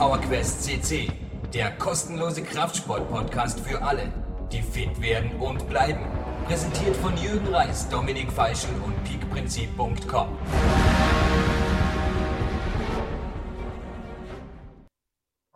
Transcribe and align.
PowerQuest 0.00 0.64
CC, 0.64 1.12
der 1.52 1.72
kostenlose 1.72 2.40
Kraftsport-Podcast 2.40 3.60
für 3.60 3.82
alle, 3.82 4.04
die 4.50 4.62
fit 4.62 4.98
werden 5.02 5.30
und 5.32 5.68
bleiben. 5.68 6.00
Präsentiert 6.46 6.96
von 6.96 7.14
Jürgen 7.18 7.46
Reis, 7.48 7.86
Dominik 7.90 8.32
Feischl 8.32 8.70
und 8.82 8.94
peakprinzip.com. 9.04 10.28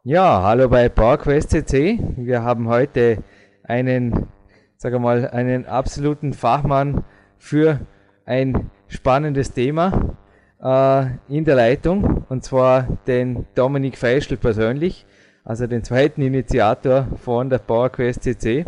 Ja, 0.02 0.42
hallo 0.42 0.68
bei 0.68 0.90
PowerQuest 0.90 1.48
CC. 1.48 1.98
Wir 2.18 2.42
haben 2.42 2.68
heute 2.68 3.24
einen, 3.62 4.28
sag 4.76 5.00
mal, 5.00 5.26
einen 5.26 5.64
absoluten 5.64 6.34
Fachmann 6.34 7.02
für 7.38 7.80
ein 8.26 8.70
spannendes 8.88 9.54
Thema 9.54 10.18
äh, 10.64 11.06
in 11.28 11.44
der 11.44 11.56
Leitung, 11.56 12.24
und 12.28 12.42
zwar 12.42 12.88
den 13.06 13.46
Dominik 13.54 13.98
Feischl 13.98 14.36
persönlich, 14.36 15.06
also 15.44 15.66
den 15.66 15.84
zweiten 15.84 16.22
Initiator 16.22 17.06
von 17.22 17.50
der 17.50 17.58
PowerQuest 17.58 18.22
CC. 18.22 18.64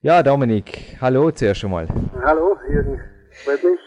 Ja, 0.00 0.22
Dominik, 0.22 0.96
hallo 1.00 1.30
zuerst 1.30 1.64
einmal. 1.64 1.86
Hallo, 2.24 2.56
Jürgen, 2.68 3.00
freut 3.44 3.62
mich. 3.62 3.80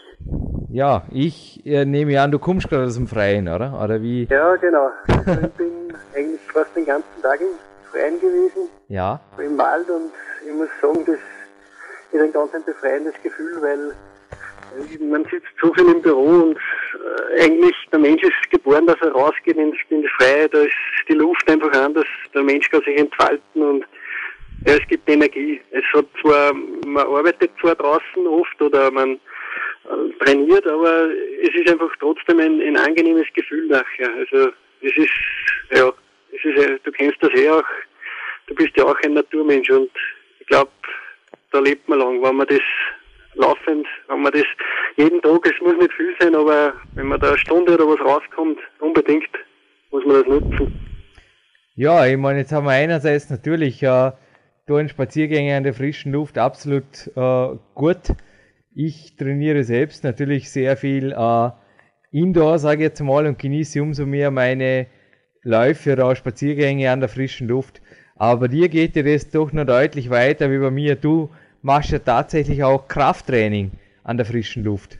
Ja, 0.70 1.02
ich 1.10 1.64
äh, 1.66 1.84
nehme 1.84 2.20
an, 2.20 2.30
du 2.30 2.38
kommst 2.38 2.68
gerade 2.68 2.84
aus 2.84 2.94
dem 2.94 3.06
Freien, 3.06 3.48
oder? 3.48 3.80
Oder 3.82 4.00
wie? 4.00 4.24
Ja, 4.30 4.56
genau. 4.56 4.88
ich 5.08 5.52
bin 5.52 5.92
eigentlich 6.14 6.40
fast 6.52 6.74
den 6.76 6.86
ganzen 6.86 7.22
Tag 7.22 7.40
im 7.40 7.58
Freien 7.90 8.20
gewesen. 8.20 8.68
Ja. 8.88 9.20
Im 9.38 9.58
Wald 9.58 9.88
und 9.90 10.10
ich 10.46 10.54
muss 10.54 10.68
sagen, 10.80 11.04
das 11.06 11.18
ist 12.12 12.20
ein 12.20 12.32
ganz 12.32 12.54
ein 12.54 12.64
befreiendes 12.64 13.14
Gefühl, 13.22 13.60
weil 13.60 13.92
man 15.00 15.24
sitzt 15.24 15.48
so 15.60 15.72
viel 15.74 15.88
im 15.88 16.02
Büro 16.02 16.42
und 16.42 16.56
äh, 16.56 17.44
eigentlich 17.44 17.76
der 17.90 17.98
Mensch 17.98 18.22
ist 18.22 18.50
geboren, 18.50 18.86
dass 18.86 19.00
er 19.00 19.12
rausgeht 19.12 19.56
in, 19.56 19.72
in 19.90 20.02
die 20.02 20.08
Freiheit, 20.18 20.52
da 20.54 20.62
ist 20.62 20.74
die 21.08 21.14
Luft 21.14 21.48
einfach 21.50 21.72
anders, 21.72 22.06
der 22.34 22.42
Mensch 22.42 22.68
kann 22.70 22.82
sich 22.82 22.96
entfalten 22.98 23.62
und 23.62 23.86
ja, 24.66 24.74
es 24.74 24.88
gibt 24.88 25.08
Energie. 25.08 25.60
Es 25.70 25.84
hat 25.92 26.06
zwar, 26.20 26.52
man 26.52 27.06
arbeitet 27.06 27.50
zwar 27.60 27.74
draußen 27.74 28.26
oft 28.26 28.60
oder 28.60 28.90
man 28.90 29.14
äh, 29.14 30.24
trainiert, 30.24 30.66
aber 30.66 31.08
es 31.42 31.54
ist 31.54 31.70
einfach 31.70 31.90
trotzdem 32.00 32.40
ein, 32.40 32.60
ein 32.60 32.76
angenehmes 32.76 33.26
Gefühl 33.34 33.66
nachher. 33.68 34.10
Also 34.14 34.50
es 34.80 34.96
ist, 34.96 35.10
ja, 35.70 35.92
es 36.32 36.44
ist, 36.44 36.80
du 36.84 36.92
kennst 36.92 37.22
das 37.22 37.34
eh 37.34 37.50
auch, 37.50 37.64
du 38.46 38.54
bist 38.54 38.76
ja 38.76 38.84
auch 38.84 38.98
ein 39.04 39.14
Naturmensch 39.14 39.70
und 39.70 39.90
ich 40.40 40.46
glaube, 40.46 40.70
da 41.52 41.60
lebt 41.60 41.88
man 41.88 41.98
lang, 41.98 42.22
wenn 42.22 42.36
man 42.36 42.46
das 42.46 42.60
laufend, 43.36 43.86
wenn 44.08 44.22
man 44.22 44.32
das 44.32 44.44
jeden 44.96 45.20
Tag, 45.22 45.46
es 45.46 45.60
muss 45.60 45.76
nicht 45.78 45.92
viel 45.92 46.14
sein, 46.18 46.34
aber 46.34 46.74
wenn 46.94 47.06
man 47.06 47.20
da 47.20 47.28
eine 47.28 47.38
Stunde 47.38 47.74
oder 47.74 47.86
was 47.86 48.00
rauskommt, 48.00 48.58
unbedingt 48.80 49.28
muss 49.90 50.04
man 50.04 50.16
das 50.16 50.26
nutzen. 50.26 50.80
Ja, 51.74 52.06
ich 52.06 52.16
meine, 52.16 52.40
jetzt 52.40 52.52
haben 52.52 52.66
wir 52.66 52.72
einerseits 52.72 53.28
natürlich 53.28 53.82
äh, 53.82 54.12
da 54.66 54.88
Spaziergänge 54.88 55.56
an 55.56 55.62
der 55.62 55.74
frischen 55.74 56.12
Luft 56.12 56.38
absolut 56.38 57.10
äh, 57.14 57.48
gut. 57.74 58.14
Ich 58.74 59.16
trainiere 59.16 59.62
selbst 59.62 60.02
natürlich 60.02 60.50
sehr 60.50 60.76
viel 60.76 61.12
äh, 61.12 61.50
Indoor, 62.12 62.58
sage 62.58 62.82
ich 62.82 62.88
jetzt 62.88 63.00
mal, 63.00 63.26
und 63.26 63.38
genieße 63.38 63.82
umso 63.82 64.06
mehr 64.06 64.30
meine 64.30 64.86
Läufe 65.42 65.92
oder 65.92 66.16
Spaziergänge 66.16 66.90
an 66.90 67.00
der 67.00 67.08
frischen 67.08 67.48
Luft. 67.48 67.82
Aber 68.16 68.48
dir 68.48 68.68
geht 68.68 68.96
dir 68.96 69.04
das 69.04 69.30
doch 69.30 69.52
noch 69.52 69.66
deutlich 69.66 70.08
weiter 70.08 70.50
wie 70.50 70.58
bei 70.58 70.70
mir. 70.70 70.96
Du 70.96 71.30
machst 71.66 71.90
ja 71.90 71.98
tatsächlich 71.98 72.62
auch 72.62 72.86
Krafttraining 72.86 73.72
an 74.04 74.16
der 74.16 74.24
frischen 74.24 74.64
Luft. 74.64 74.98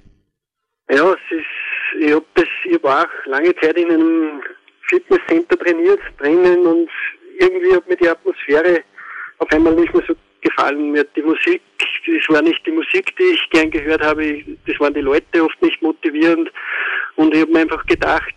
Ja, 0.90 1.12
es 1.12 1.38
ist, 1.38 2.00
ich 2.00 2.12
habe 2.12 2.26
hab 2.72 3.06
auch 3.06 3.26
lange 3.26 3.54
Zeit 3.56 3.78
in 3.78 3.90
einem 3.90 4.42
Fitnesscenter 4.88 5.56
trainiert, 5.58 6.00
drinnen 6.18 6.66
und 6.66 6.90
irgendwie 7.38 7.72
hat 7.72 7.88
mir 7.88 7.96
die 7.96 8.08
Atmosphäre 8.08 8.80
auf 9.38 9.50
einmal 9.52 9.74
nicht 9.76 9.94
mehr 9.94 10.02
so 10.06 10.14
gefallen. 10.40 10.90
Mir 10.90 11.04
die 11.04 11.22
Musik, 11.22 11.62
das 11.78 12.28
war 12.28 12.42
nicht 12.42 12.66
die 12.66 12.72
Musik, 12.72 13.16
die 13.16 13.34
ich 13.34 13.50
gern 13.50 13.70
gehört 13.70 14.02
habe, 14.02 14.42
das 14.66 14.80
waren 14.80 14.94
die 14.94 15.00
Leute 15.00 15.44
oft 15.44 15.60
nicht 15.62 15.80
motivierend 15.82 16.50
und 17.14 17.32
ich 17.32 17.42
habe 17.42 17.52
mir 17.52 17.60
einfach 17.60 17.86
gedacht, 17.86 18.34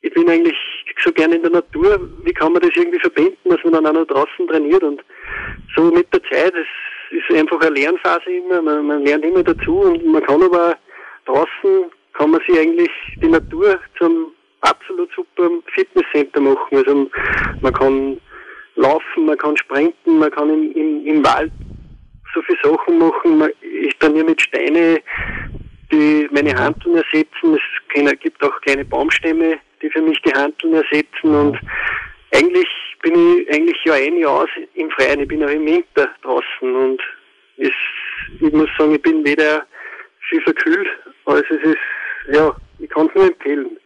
ich 0.00 0.14
bin 0.14 0.30
eigentlich 0.30 0.56
so 1.04 1.12
gern 1.12 1.32
in 1.32 1.42
der 1.42 1.50
Natur, 1.50 2.00
wie 2.24 2.32
kann 2.32 2.52
man 2.52 2.62
das 2.62 2.70
irgendwie 2.74 3.00
verbinden, 3.00 3.50
dass 3.50 3.62
man 3.64 3.74
dann 3.74 3.86
auch 3.86 4.00
noch 4.00 4.06
draußen 4.06 4.48
trainiert 4.48 4.82
und 4.82 5.02
so 5.76 5.90
mit 5.90 6.12
der 6.12 6.22
Zeit, 6.24 6.54
es 6.54 6.66
ist 7.10 7.36
einfach 7.36 7.60
eine 7.60 7.70
Lernphase 7.70 8.30
immer, 8.30 8.62
man, 8.62 8.86
man 8.86 9.04
lernt 9.04 9.24
immer 9.24 9.42
dazu 9.42 9.80
und 9.80 10.04
man 10.06 10.22
kann 10.22 10.42
aber 10.42 10.76
draußen, 11.26 11.90
kann 12.14 12.30
man 12.30 12.40
sich 12.46 12.58
eigentlich 12.58 12.90
die 13.22 13.28
Natur 13.28 13.78
zum 13.98 14.32
absolut 14.60 15.10
super 15.14 15.48
Fitnesscenter 15.74 16.40
machen. 16.40 16.76
Also 16.76 17.10
man 17.60 17.72
kann 17.72 18.20
laufen, 18.76 19.26
man 19.26 19.38
kann 19.38 19.56
sprinten, 19.56 20.18
man 20.18 20.30
kann 20.30 20.50
im, 20.50 20.72
im, 20.72 21.06
im 21.06 21.24
Wald 21.24 21.52
so 22.34 22.42
viele 22.42 22.58
Sachen 22.62 22.98
machen. 22.98 23.50
Ich 23.60 23.96
trainiere 23.98 24.26
mit 24.26 24.40
Steine, 24.40 25.00
die 25.90 26.28
meine 26.30 26.54
Handeln 26.54 26.96
ersetzen. 26.96 27.54
Es 27.54 28.20
gibt 28.20 28.42
auch 28.42 28.60
kleine 28.62 28.84
Baumstämme, 28.84 29.58
die 29.82 29.90
für 29.90 30.02
mich 30.02 30.20
die 30.22 30.32
Handeln 30.32 30.74
ersetzen 30.74 31.34
und 31.34 31.58
eigentlich 32.32 32.68
bin 33.02 33.14
ich 33.14 33.54
eigentlich 33.54 33.78
ja 33.84 33.94
ein 33.94 34.18
Jahr 34.18 34.46
im 34.74 34.90
Freien. 34.90 35.20
Ich 35.20 35.28
bin 35.28 35.44
auch 35.44 35.48
im 35.48 35.66
Winter 35.66 36.08
draußen 36.22 36.74
und 36.74 37.00
es, 37.58 37.72
ich 38.40 38.52
muss 38.52 38.68
sagen, 38.78 38.94
ich 38.94 39.02
bin 39.02 39.24
weder 39.24 39.66
viel 40.28 40.42
verkühlt, 40.42 40.88
als 41.26 41.44
es 41.50 41.70
ist, 41.70 42.34
ja, 42.34 42.54
ich 42.78 42.90
kann 42.90 43.06
es 43.08 43.14
nur 43.14 43.26
empfehlen. 43.26 43.78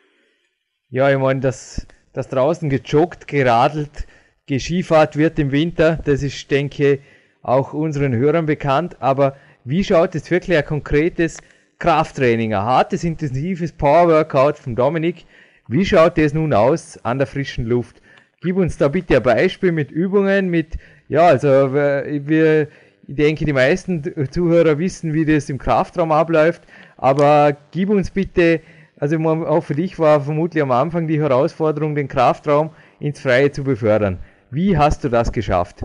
Ja, 0.91 1.11
ich 1.11 1.19
meine, 1.19 1.41
dass, 1.41 1.87
dass 2.13 2.29
draußen 2.29 2.69
gejoggt, 2.69 3.27
geradelt, 3.27 4.07
Skifahrt 4.51 5.17
wird 5.17 5.39
im 5.39 5.51
Winter, 5.51 5.99
das 6.05 6.23
ist, 6.23 6.51
denke 6.51 6.93
ich, 6.93 7.01
auch 7.43 7.73
unseren 7.73 8.15
Hörern 8.15 8.45
bekannt, 8.45 8.97
aber 9.01 9.37
wie 9.65 9.83
schaut 9.83 10.15
jetzt 10.15 10.31
wirklich 10.31 10.59
ein 10.59 10.65
konkretes 10.67 11.39
Krafttraining, 11.79 12.53
ein 12.53 12.63
hartes, 12.63 13.03
intensives 13.03 13.73
Power-Workout 13.73 14.59
von 14.59 14.77
Dominik, 14.77 15.25
wie 15.69 15.87
schaut 15.87 16.19
das 16.19 16.35
nun 16.35 16.53
aus 16.53 17.03
an 17.03 17.17
der 17.17 17.27
frischen 17.27 17.65
Luft? 17.65 18.02
Gib 18.43 18.57
uns 18.57 18.77
da 18.77 18.89
bitte 18.89 19.17
ein 19.17 19.23
Beispiel 19.23 19.71
mit 19.71 19.93
Übungen, 19.93 20.49
mit, 20.49 20.75
ja, 21.09 21.27
also 21.29 21.73
wir, 21.73 22.69
ich 23.07 23.15
denke, 23.15 23.45
die 23.45 23.53
meisten 23.53 24.03
Zuhörer 24.31 24.79
wissen, 24.79 25.15
wie 25.15 25.25
das 25.25 25.49
im 25.49 25.59
Kraftraum 25.59 26.11
abläuft, 26.11 26.63
aber 26.97 27.57
gib 27.71 27.91
uns 27.91 28.11
bitte, 28.11 28.61
also 28.99 29.17
auch 29.19 29.63
für 29.63 29.75
dich 29.75 29.99
war 29.99 30.21
vermutlich 30.21 30.63
am 30.63 30.73
Anfang 30.73 31.07
die 31.07 31.21
Herausforderung, 31.21 31.95
den 31.95 32.09
Kraftraum 32.09 32.71
ins 32.99 33.21
Freie 33.21 33.51
zu 33.53 33.63
befördern. 33.63 34.19
Wie 34.51 34.77
hast 34.77 35.05
du 35.05 35.09
das 35.09 35.33
geschafft? 35.33 35.83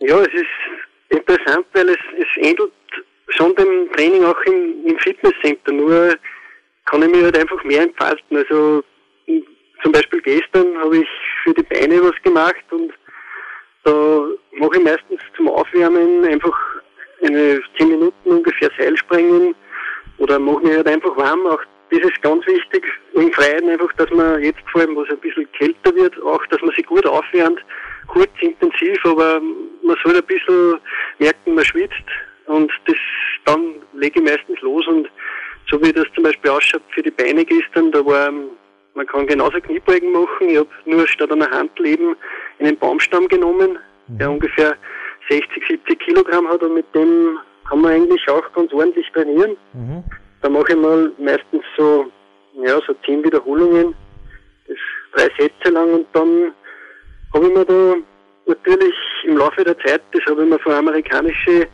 Ja, 0.00 0.18
es 0.18 0.34
ist 0.34 1.10
interessant, 1.10 1.66
weil 1.72 1.88
es, 1.88 1.98
es 2.18 2.44
ähnelt 2.44 2.72
schon 3.28 3.54
dem 3.54 3.90
Training 3.96 4.24
auch 4.24 4.40
im, 4.46 4.86
im 4.86 4.98
Fitnesscenter, 4.98 5.72
nur 5.72 6.16
kann 6.86 7.02
ich 7.02 7.10
mich 7.10 7.22
halt 7.22 7.38
einfach 7.38 7.62
mehr 7.64 7.82
entfalten. 7.82 8.36
Also 8.36 8.82
zum 9.82 9.92
Beispiel 9.92 10.20
gestern 10.22 10.78
habe 10.78 10.98
ich 10.98 11.08
für 11.42 11.54
die 11.54 11.62
Beine 11.62 12.02
was 12.02 12.20
gemacht 12.22 12.64
und 12.70 12.92
da 13.84 14.26
mache 14.52 14.76
ich 14.76 14.84
meistens 14.84 15.20
zum 15.36 15.48
Aufwärmen 15.48 16.24
einfach 16.24 16.56
eine 17.22 17.60
10 17.78 17.88
Minuten 17.88 18.30
ungefähr 18.30 18.70
Seilspringen 18.78 19.54
oder 20.18 20.38
mache 20.38 20.60
mich 20.60 20.76
halt 20.76 20.88
einfach 20.88 21.16
warm. 21.16 21.46
Auch 21.46 21.60
das 21.90 22.00
ist 22.00 22.22
ganz 22.22 22.46
wichtig 22.46 22.84
im 23.14 23.32
Freien 23.32 23.68
einfach, 23.68 23.92
dass 23.94 24.10
man 24.10 24.42
jetzt 24.42 24.62
vor 24.70 24.80
allem, 24.80 24.96
wo 24.96 25.02
es 25.02 25.10
ein 25.10 25.18
bisschen 25.18 25.50
kälter 25.52 25.94
wird, 25.94 26.20
auch, 26.22 26.44
dass 26.46 26.60
man 26.62 26.74
sich 26.74 26.86
gut 26.86 27.06
aufwärmt 27.06 27.60
kurz, 28.08 28.30
intensiv, 28.40 29.04
aber 29.04 29.40
man 29.82 29.96
soll 30.04 30.16
ein 30.16 30.24
bisschen 30.24 30.78
merken, 31.18 31.54
man 31.54 31.64
schwitzt 31.64 32.04
und 32.46 32.70
das 32.86 32.96
dann 33.44 33.74
lege 33.94 34.20
ich 34.20 34.24
meistens 34.24 34.60
los 34.60 34.86
und 34.86 35.08
so 35.70 35.80
wie 35.82 35.92
das 35.92 36.06
zum 36.14 36.24
Beispiel 36.24 36.50
ausschaut 36.50 36.82
für 36.90 37.02
die 37.02 37.10
Beine 37.10 37.44
gestern, 37.44 37.90
da 37.90 38.04
war 38.04 38.32
man 39.02 39.06
kann 39.08 39.26
genauso 39.26 39.60
Kniebeugen 39.60 40.12
machen. 40.12 40.48
Ich 40.48 40.58
habe 40.58 40.68
nur 40.84 41.06
statt 41.08 41.32
einer 41.32 41.50
Hand 41.50 41.72
eben 41.80 42.14
einen 42.60 42.76
Baumstamm 42.78 43.26
genommen, 43.26 43.78
der 44.06 44.28
mhm. 44.28 44.34
ungefähr 44.34 44.76
60, 45.28 45.64
70 45.68 45.98
Kilogramm 45.98 46.46
hat 46.48 46.62
und 46.62 46.74
mit 46.74 46.86
dem 46.94 47.38
kann 47.68 47.80
man 47.80 47.92
eigentlich 47.92 48.28
auch 48.28 48.52
ganz 48.52 48.72
ordentlich 48.72 49.06
trainieren. 49.12 49.56
Mhm. 49.72 50.04
Da 50.40 50.48
mache 50.48 50.72
ich 50.72 50.76
mal 50.76 51.10
meistens 51.18 51.64
so, 51.76 52.06
ja, 52.64 52.78
so 52.86 52.94
10 53.04 53.24
Wiederholungen, 53.24 53.94
das 54.68 54.76
drei 55.14 55.28
Sätze 55.38 55.72
lang 55.72 55.92
und 55.94 56.06
dann 56.12 56.52
habe 57.34 57.46
ich 57.46 57.54
mir 57.54 57.64
da 57.64 57.94
natürlich 58.46 58.94
im 59.24 59.36
Laufe 59.36 59.64
der 59.64 59.78
Zeit, 59.80 60.02
das 60.12 60.24
habe 60.26 60.44
ich 60.44 60.48
mir 60.48 60.58
von 60.60 60.74
amerikanischen 60.74 61.66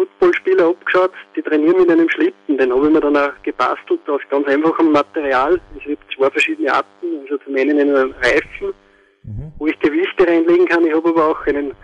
Footballspieler 0.00 0.68
abgeschaut, 0.68 1.12
die 1.36 1.42
trainieren 1.42 1.78
mit 1.78 1.90
einem 1.90 2.08
Schlitten. 2.08 2.56
Den 2.56 2.72
habe 2.72 2.86
ich 2.86 2.92
mir 2.92 3.00
dann 3.00 3.16
auch 3.18 3.32
gebastelt 3.42 4.00
aus 4.08 4.22
ganz 4.30 4.46
einfachem 4.48 4.92
Material. 4.92 5.60
Ich 5.76 5.84
habe 5.84 5.98
zwei 6.16 6.30
verschiedene 6.30 6.72
Arten. 6.72 7.20
Also 7.22 7.36
zum 7.44 7.54
einen 7.54 7.78
einen 7.78 8.14
Reifen, 8.14 8.72
mhm. 9.24 9.52
wo 9.58 9.66
ich 9.66 9.78
Gewichte 9.80 10.26
reinlegen 10.26 10.66
kann. 10.66 10.86
Ich 10.86 10.94
habe 10.94 11.10
aber 11.10 11.26
auch 11.28 11.46
einen 11.46 11.74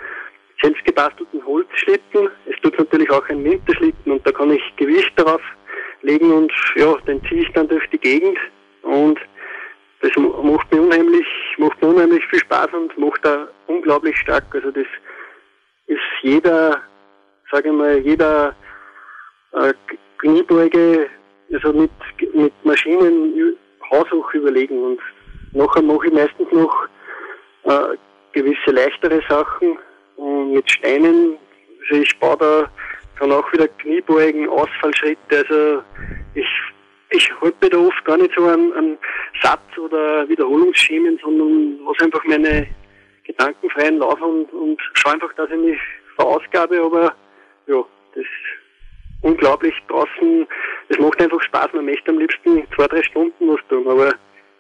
selbst 0.62 0.82
gebastelten 0.86 1.44
Holzschlitten. 1.44 2.30
Es 2.46 2.58
tut 2.62 2.78
natürlich 2.78 3.10
auch 3.10 3.28
ein 3.28 3.44
Winterschlitten 3.44 4.12
und 4.12 4.26
da 4.26 4.32
kann 4.32 4.50
ich 4.50 4.62
Gewicht 4.76 5.12
darauf 5.16 5.42
legen 6.00 6.32
und 6.32 6.52
ja, 6.76 6.94
den 7.06 7.22
ziehe 7.26 7.42
ich 7.42 7.52
dann 7.52 7.68
durch 7.68 7.86
die 7.90 7.98
Gegend 7.98 8.38
und 8.82 9.18
das 10.00 10.10
macht 10.16 10.72
mir 10.72 10.80
unheimlich, 10.80 11.26
macht 11.58 11.82
mir 11.82 11.88
unheimlich 11.88 12.24
viel 12.26 12.38
Spaß 12.38 12.68
und 12.72 12.96
macht 12.96 13.24
da 13.24 13.48
unglaublich 13.66 14.16
stark. 14.16 14.44
Also 14.54 14.70
das 14.70 14.86
ist 15.86 16.00
jeder, 16.22 16.80
sage 17.50 17.68
ich 17.68 17.74
mal, 17.74 17.98
jeder 17.98 18.54
äh, 19.52 19.72
Kniebeuge, 20.18 21.08
also 21.52 21.72
mit, 21.72 21.90
mit 22.34 22.52
Maschinen 22.64 23.56
haushoch 23.90 24.34
überlegen 24.34 24.82
und 24.82 25.00
nachher 25.52 25.82
mache 25.82 26.08
ich 26.08 26.12
meistens 26.12 26.50
noch 26.50 26.88
äh, 27.64 27.96
gewisse 28.32 28.70
leichtere 28.70 29.20
Sachen 29.28 29.78
und 30.16 30.52
mit 30.52 30.70
Steinen. 30.70 31.36
Also 31.82 32.02
ich 32.02 32.18
baue 32.18 32.36
da 32.38 32.70
dann 33.20 33.32
auch 33.32 33.50
wieder 33.52 33.68
Kniebeugen, 33.68 34.48
Ausfallschritte. 34.48 35.18
Also 35.30 35.82
ich, 36.34 36.48
ich 37.10 37.30
halte 37.40 37.70
da 37.70 37.78
oft 37.78 38.04
gar 38.04 38.16
nicht 38.16 38.32
so 38.36 38.44
an, 38.44 38.72
an 38.72 38.98
Satz 39.42 39.78
oder 39.78 40.28
Wiederholungsschemen, 40.28 41.18
sondern 41.22 41.78
was 41.86 42.04
einfach 42.04 42.24
meine 42.24 42.66
gedankenfreien 43.24 43.98
Lauf 43.98 44.20
und, 44.20 44.52
und 44.52 44.80
schaue 44.94 45.14
einfach, 45.14 45.32
dass 45.34 45.50
ich 45.50 45.56
mich 45.58 45.78
verausgabe, 46.16 46.80
aber 46.80 47.14
ja, 47.66 47.84
das 48.14 48.22
ist 48.22 49.22
unglaublich 49.22 49.74
draußen. 49.88 50.46
Es 50.88 50.98
macht 50.98 51.20
einfach 51.20 51.42
Spaß. 51.42 51.72
Man 51.74 51.86
möchte 51.86 52.10
am 52.10 52.18
liebsten 52.18 52.66
zwei, 52.74 52.86
drei 52.86 53.02
Stunden 53.02 53.48
was 53.48 53.60
tun, 53.68 53.86
aber 53.88 54.14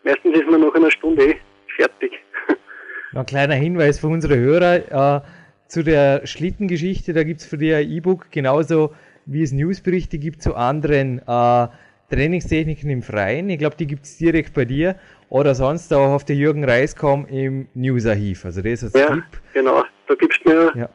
meistens 0.04 0.36
ist 0.36 0.50
man 0.50 0.60
nach 0.60 0.74
einer 0.74 0.90
Stunde 0.90 1.30
eh 1.30 1.36
fertig. 1.76 2.12
Ein 3.14 3.26
kleiner 3.26 3.54
Hinweis 3.54 4.00
für 4.00 4.08
unsere 4.08 4.36
Hörer 4.36 5.16
äh, 5.16 5.20
zu 5.68 5.82
der 5.82 6.26
Schlittengeschichte. 6.26 7.12
Da 7.12 7.22
gibt 7.22 7.40
es 7.40 7.46
für 7.46 7.56
dich 7.56 7.74
ein 7.74 7.90
E-Book, 7.90 8.30
genauso 8.30 8.94
wie 9.24 9.42
es 9.42 9.52
Newsberichte 9.52 10.18
gibt 10.18 10.42
zu 10.42 10.54
anderen 10.54 11.20
äh, 11.26 11.68
Trainingstechniken 12.10 12.90
im 12.90 13.02
Freien. 13.02 13.48
Ich 13.48 13.58
glaube, 13.58 13.76
die 13.76 13.86
gibt 13.86 14.04
es 14.04 14.18
direkt 14.18 14.54
bei 14.54 14.64
dir 14.64 14.96
oder 15.28 15.54
sonst 15.54 15.92
auch 15.92 16.14
auf 16.14 16.24
der 16.24 16.36
Jürgen 16.36 16.64
Reiskom 16.64 17.26
im 17.26 17.68
Newsarchiv. 17.74 18.44
Also 18.44 18.62
das 18.62 18.82
ist 18.82 18.94
ja, 18.94 19.14
Tipp. 19.14 19.24
genau. 19.54 19.84
Da 20.06 20.14
gibt 20.14 20.38
es 20.38 20.44
mir 20.44 20.72
ja. 20.76 20.88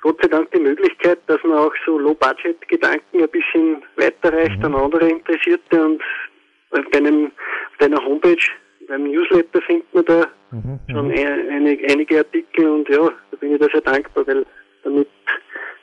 Gott 0.00 0.18
sei 0.22 0.28
Dank 0.28 0.50
die 0.52 0.60
Möglichkeit, 0.60 1.18
dass 1.26 1.42
man 1.42 1.58
auch 1.58 1.72
so 1.84 1.98
Low-Budget-Gedanken 1.98 3.22
ein 3.22 3.28
bisschen 3.28 3.82
weiterreicht 3.96 4.58
mhm. 4.58 4.64
an 4.66 4.74
andere 4.74 5.08
Interessierte 5.08 5.84
und 5.84 6.02
auf 6.70 6.84
deiner 7.78 8.04
Homepage, 8.04 8.36
beim 8.86 9.04
Newsletter 9.04 9.60
findet 9.62 9.94
man 9.94 10.04
da 10.04 10.26
mhm. 10.50 10.80
schon 10.90 11.10
einige, 11.10 11.90
einige 11.90 12.18
Artikel 12.18 12.68
und 12.68 12.88
ja, 12.88 13.10
da 13.30 13.36
bin 13.38 13.54
ich 13.54 13.60
da 13.60 13.68
sehr 13.68 13.80
dankbar, 13.80 14.26
weil 14.26 14.46
damit 14.82 15.08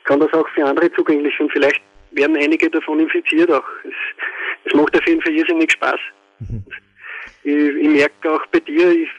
kann 0.04 0.20
das 0.20 0.32
auch 0.32 0.48
für 0.50 0.64
andere 0.64 0.92
zugänglich 0.92 1.38
und 1.40 1.52
vielleicht 1.52 1.82
werden 2.12 2.36
einige 2.36 2.70
davon 2.70 3.00
infiziert 3.00 3.50
auch. 3.50 3.64
Es, 3.84 3.94
es 4.64 4.74
macht 4.74 4.96
auf 4.96 5.06
jeden 5.06 5.22
Fall 5.22 5.34
irrsinnig 5.34 5.72
Spaß. 5.72 6.00
Mhm. 6.40 6.64
Ich, 7.44 7.54
ich 7.54 7.88
merke 7.88 8.32
auch 8.32 8.46
bei 8.46 8.60
dir, 8.60 8.90
ich, 8.90 9.10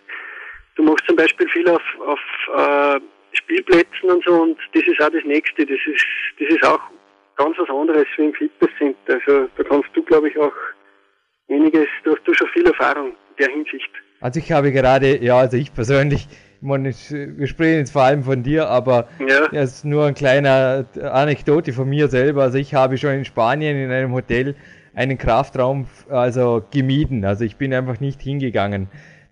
du 0.75 0.83
machst 0.83 1.05
zum 1.05 1.15
Beispiel 1.15 1.47
viel 1.49 1.69
auf, 1.69 1.81
auf 2.05 2.19
äh, 2.55 2.99
Spielplätzen 3.37 4.09
und 4.09 4.23
so 4.23 4.33
und 4.33 4.57
das 4.73 4.83
ist 4.83 5.01
auch 5.01 5.09
das 5.09 5.23
Nächste. 5.23 5.65
Das 5.65 5.77
ist, 5.85 6.05
das 6.39 6.49
ist 6.49 6.65
auch 6.65 6.79
ganz 7.37 7.55
was 7.57 7.69
anderes 7.69 8.05
wie 8.17 8.25
im 8.25 8.33
Fitnesscenter. 8.33 9.19
Also 9.25 9.47
da 9.57 9.63
kannst 9.63 9.89
du, 9.93 10.03
glaube 10.03 10.29
ich, 10.29 10.37
auch 10.37 10.53
einiges, 11.49 11.87
da 12.03 12.11
hast 12.11 12.27
du 12.27 12.33
schon 12.33 12.47
viel 12.49 12.65
Erfahrung 12.65 13.07
in 13.07 13.45
der 13.45 13.49
Hinsicht. 13.49 13.89
Also 14.19 14.39
ich 14.39 14.51
habe 14.51 14.71
gerade, 14.71 15.23
ja, 15.23 15.37
also 15.37 15.57
ich 15.57 15.73
persönlich, 15.73 16.27
ich 16.55 16.61
meine, 16.61 16.89
wir 16.89 17.47
sprechen 17.47 17.77
jetzt 17.77 17.91
vor 17.91 18.01
allem 18.01 18.23
von 18.23 18.41
dir, 18.41 18.67
aber 18.67 19.07
ja. 19.19 19.47
das 19.49 19.75
ist 19.75 19.85
nur 19.85 20.07
ein 20.07 20.15
kleiner 20.15 20.85
Anekdote 20.99 21.71
von 21.71 21.87
mir 21.87 22.07
selber. 22.07 22.43
Also 22.43 22.57
ich 22.57 22.73
habe 22.73 22.97
schon 22.97 23.11
in 23.11 23.25
Spanien 23.25 23.77
in 23.77 23.91
einem 23.91 24.13
Hotel 24.13 24.55
einen 24.95 25.19
Kraftraum 25.19 25.85
also 26.09 26.63
gemieden. 26.71 27.23
Also 27.25 27.43
ich 27.43 27.57
bin 27.57 27.73
einfach 27.73 27.99
nicht 27.99 28.19
hingegangen. 28.21 28.89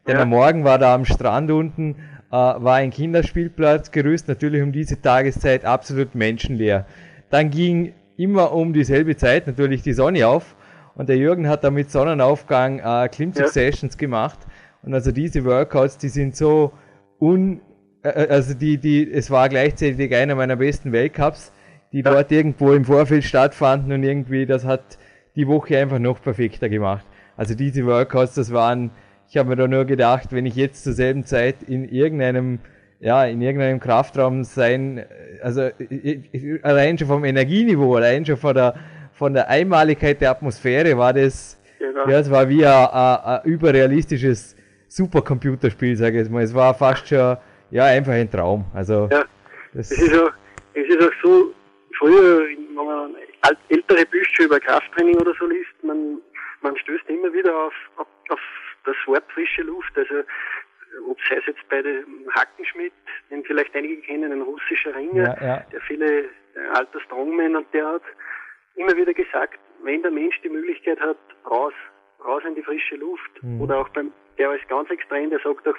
Denn 0.08 0.18
ja. 0.18 0.22
am 0.22 0.30
Morgen 0.30 0.64
war 0.64 0.78
da 0.78 0.94
am 0.94 1.06
Strand 1.06 1.50
unten 1.50 1.96
war 2.36 2.76
ein 2.76 2.92
Kinderspielplatz 2.92 3.92
gerüstet, 3.92 4.30
natürlich 4.30 4.62
um 4.62 4.72
diese 4.72 5.02
Tageszeit 5.02 5.66
absolut 5.66 6.16
menschenleer. 6.16 6.86
Dann 7.30 7.50
ging 7.50 7.94
immer 8.18 8.54
um 8.54 8.74
dieselbe 8.74 9.16
Zeit 9.16 9.48
natürlich 9.48 9.82
die 9.82 9.94
Sonne 9.94 10.28
auf 10.28 10.56
und 10.96 11.10
der 11.10 11.18
Jürgen 11.18 11.48
hat 11.48 11.64
da 11.64 11.72
mit 11.72 11.92
Sonnenaufgang 11.92 12.80
äh, 12.80 13.10
Klimmzug-Sessions 13.10 13.94
ja. 13.96 14.00
gemacht. 14.00 14.40
Und 14.82 14.94
also 14.94 15.12
diese 15.12 15.44
Workouts, 15.44 15.98
die 15.98 16.10
sind 16.10 16.36
so 16.36 16.72
un, 17.20 17.62
äh, 18.04 18.10
äh, 18.10 18.30
also 18.30 18.54
die, 18.54 18.78
die, 18.78 19.12
es 19.12 19.30
war 19.30 19.50
gleichzeitig 19.50 20.16
einer 20.16 20.36
meiner 20.36 20.56
besten 20.56 20.92
Weltcups, 20.92 21.52
die 21.92 22.02
ja. 22.02 22.12
dort 22.12 22.32
irgendwo 22.32 22.74
im 22.74 22.86
Vorfeld 22.86 23.26
stattfanden 23.26 23.92
und 23.92 24.04
irgendwie, 24.04 24.46
das 24.46 24.64
hat 24.64 24.98
die 25.36 25.48
Woche 25.48 25.78
einfach 25.78 26.00
noch 26.00 26.22
perfekter 26.22 26.70
gemacht. 26.70 27.06
Also 27.36 27.56
diese 27.56 27.86
Workouts, 27.86 28.36
das 28.36 28.54
waren, 28.54 28.92
ich 29.30 29.38
habe 29.38 29.50
mir 29.50 29.56
da 29.56 29.68
nur 29.68 29.86
gedacht, 29.86 30.32
wenn 30.32 30.46
ich 30.46 30.56
jetzt 30.56 30.84
zur 30.84 30.94
selben 30.94 31.26
Zeit 31.26 31.64
in 31.68 31.88
irgendeinem, 31.90 32.60
ja, 33.00 33.26
in 33.26 33.42
irgendeinem 33.42 33.80
Kraftraum 33.80 34.44
sein, 34.44 35.06
also 35.42 35.70
allein 36.64 36.98
schon 36.98 37.08
vom 37.08 37.26
Energieniveau, 37.26 37.96
allein 37.96 38.26
schon 38.26 38.38
von 38.38 38.56
der, 38.56 38.76
von 39.14 39.34
der 39.34 39.50
Einmaligkeit 39.50 40.22
der 40.22 40.32
Atmosphäre 40.32 40.98
war 40.98 41.14
das, 41.14 41.60
genau. 41.80 42.08
ja, 42.08 42.20
es 42.20 42.30
war 42.30 42.48
wie 42.50 42.66
ein, 42.66 42.72
ein, 42.72 43.20
ein 43.20 43.42
überrealistisches 43.46 44.56
Supercomputerspiel, 44.88 45.96
sage 45.96 46.18
ich 46.18 46.24
jetzt 46.24 46.32
mal. 46.32 46.44
Es 46.44 46.54
war 46.54 46.74
fast 46.74 47.08
schon, 47.08 47.38
ja, 47.72 47.86
einfach 47.86 48.14
ein 48.14 48.30
Traum. 48.30 48.66
Also, 48.74 49.10
ja, 49.12 49.26
das 49.74 49.92
es, 49.92 50.02
ist 50.02 50.18
auch, 50.18 50.32
es 50.74 50.88
ist 50.88 51.02
auch 51.02 51.12
so, 51.24 51.54
früher, 51.98 52.46
wenn 52.48 52.76
man 52.76 53.16
ältere 53.70 54.06
Bücher 54.06 54.44
über 54.44 54.60
Krafttraining 54.60 55.16
oder 55.18 55.34
so 55.40 55.46
liest, 55.48 55.72
man, 55.84 56.22
man 56.62 56.78
stößt 56.78 57.10
immer 57.10 57.32
wieder 57.34 57.56
auf, 57.56 57.74
auf, 57.98 58.08
auf 58.30 58.40
das 58.86 58.96
Wort 59.06 59.24
frische 59.32 59.64
Luft. 59.64 59.98
Also 59.98 60.24
ob 61.10 61.18
sei 61.28 61.38
es 61.38 61.46
jetzt 61.48 61.68
bei 61.70 61.82
dem 61.82 62.30
Hackenschmidt, 62.34 62.94
den 63.30 63.44
vielleicht 63.44 63.76
einige 63.76 64.02
kennen, 64.02 64.32
ein 64.32 64.42
russischer 64.42 64.96
Ringer, 64.96 65.36
ja, 65.42 65.48
ja. 65.48 65.66
der 65.72 65.82
viele 65.82 66.26
äh, 66.56 66.68
alter 66.74 67.00
Strongman 67.02 67.56
und 67.56 67.68
der 67.74 67.88
hat 67.88 68.04
immer 68.76 68.96
wieder 68.96 69.14
gesagt, 69.14 69.60
wenn 69.84 70.02
der 70.02 70.12
Mensch 70.12 70.40
die 70.42 70.50
Möglichkeit 70.50 71.00
hat, 71.00 71.18
raus, 71.50 71.74
raus 72.24 72.44
in 72.48 72.56
die 72.56 72.64
frische 72.64 72.96
Luft 72.96 73.44
mhm. 73.44 73.62
oder 73.62 73.80
auch 73.80 73.90
beim, 73.90 74.12
der 74.38 74.54
ist 74.54 74.68
ganz 74.70 74.90
extrem, 74.90 75.30
der 75.30 75.40
sagt 75.40 75.68
auch 75.68 75.76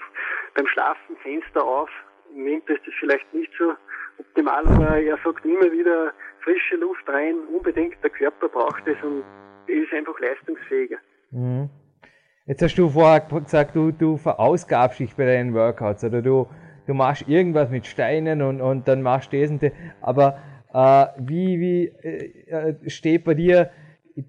beim 0.55 0.67
Schlafen 0.69 1.17
Fenster 1.23 1.65
auf, 1.65 1.91
im 2.35 2.45
Winter 2.45 2.75
ist 2.75 2.87
das 2.87 2.95
vielleicht 2.99 3.33
nicht 3.33 3.53
so 3.59 3.75
optimal, 4.19 4.67
aber 4.67 4.99
er 4.99 5.19
sagt 5.25 5.45
immer 5.45 5.71
wieder 5.73 6.13
frische 6.41 6.77
Luft 6.77 7.09
rein, 7.09 7.37
unbedingt, 7.53 8.03
der 8.03 8.11
Körper 8.11 8.49
braucht 8.49 8.87
es 8.87 8.97
und 9.03 9.25
ist 9.67 9.93
einfach 9.93 10.19
leistungsfähiger. 10.21 10.99
Mhm. 11.31 11.69
Jetzt 12.49 12.63
hast 12.63 12.77
du 12.77 12.89
vorher 12.89 13.23
gesagt, 13.43 13.75
du, 13.75 13.91
du 13.91 14.17
verausgabst 14.17 15.01
dich 15.01 15.17
bei 15.17 15.27
deinen 15.27 15.53
Workouts 15.53 16.05
oder 16.05 16.23
du, 16.23 16.47
du 16.87 16.95
machst 16.95 17.29
irgendwas 17.29 17.71
mit 17.71 17.87
Steinen 17.87 18.41
und, 18.41 18.61
und 18.61 18.87
dann 18.87 19.03
machst 19.03 19.33
du 19.33 19.41
das 19.41 19.51
und 19.51 19.65
das. 19.65 19.73
Aber 20.01 20.39
äh, 20.73 21.07
wie, 21.27 21.61
wie 21.61 21.85
äh, 22.07 22.31
äh 22.47 22.89
steht 22.89 23.25
bei 23.25 23.35
dir 23.35 23.71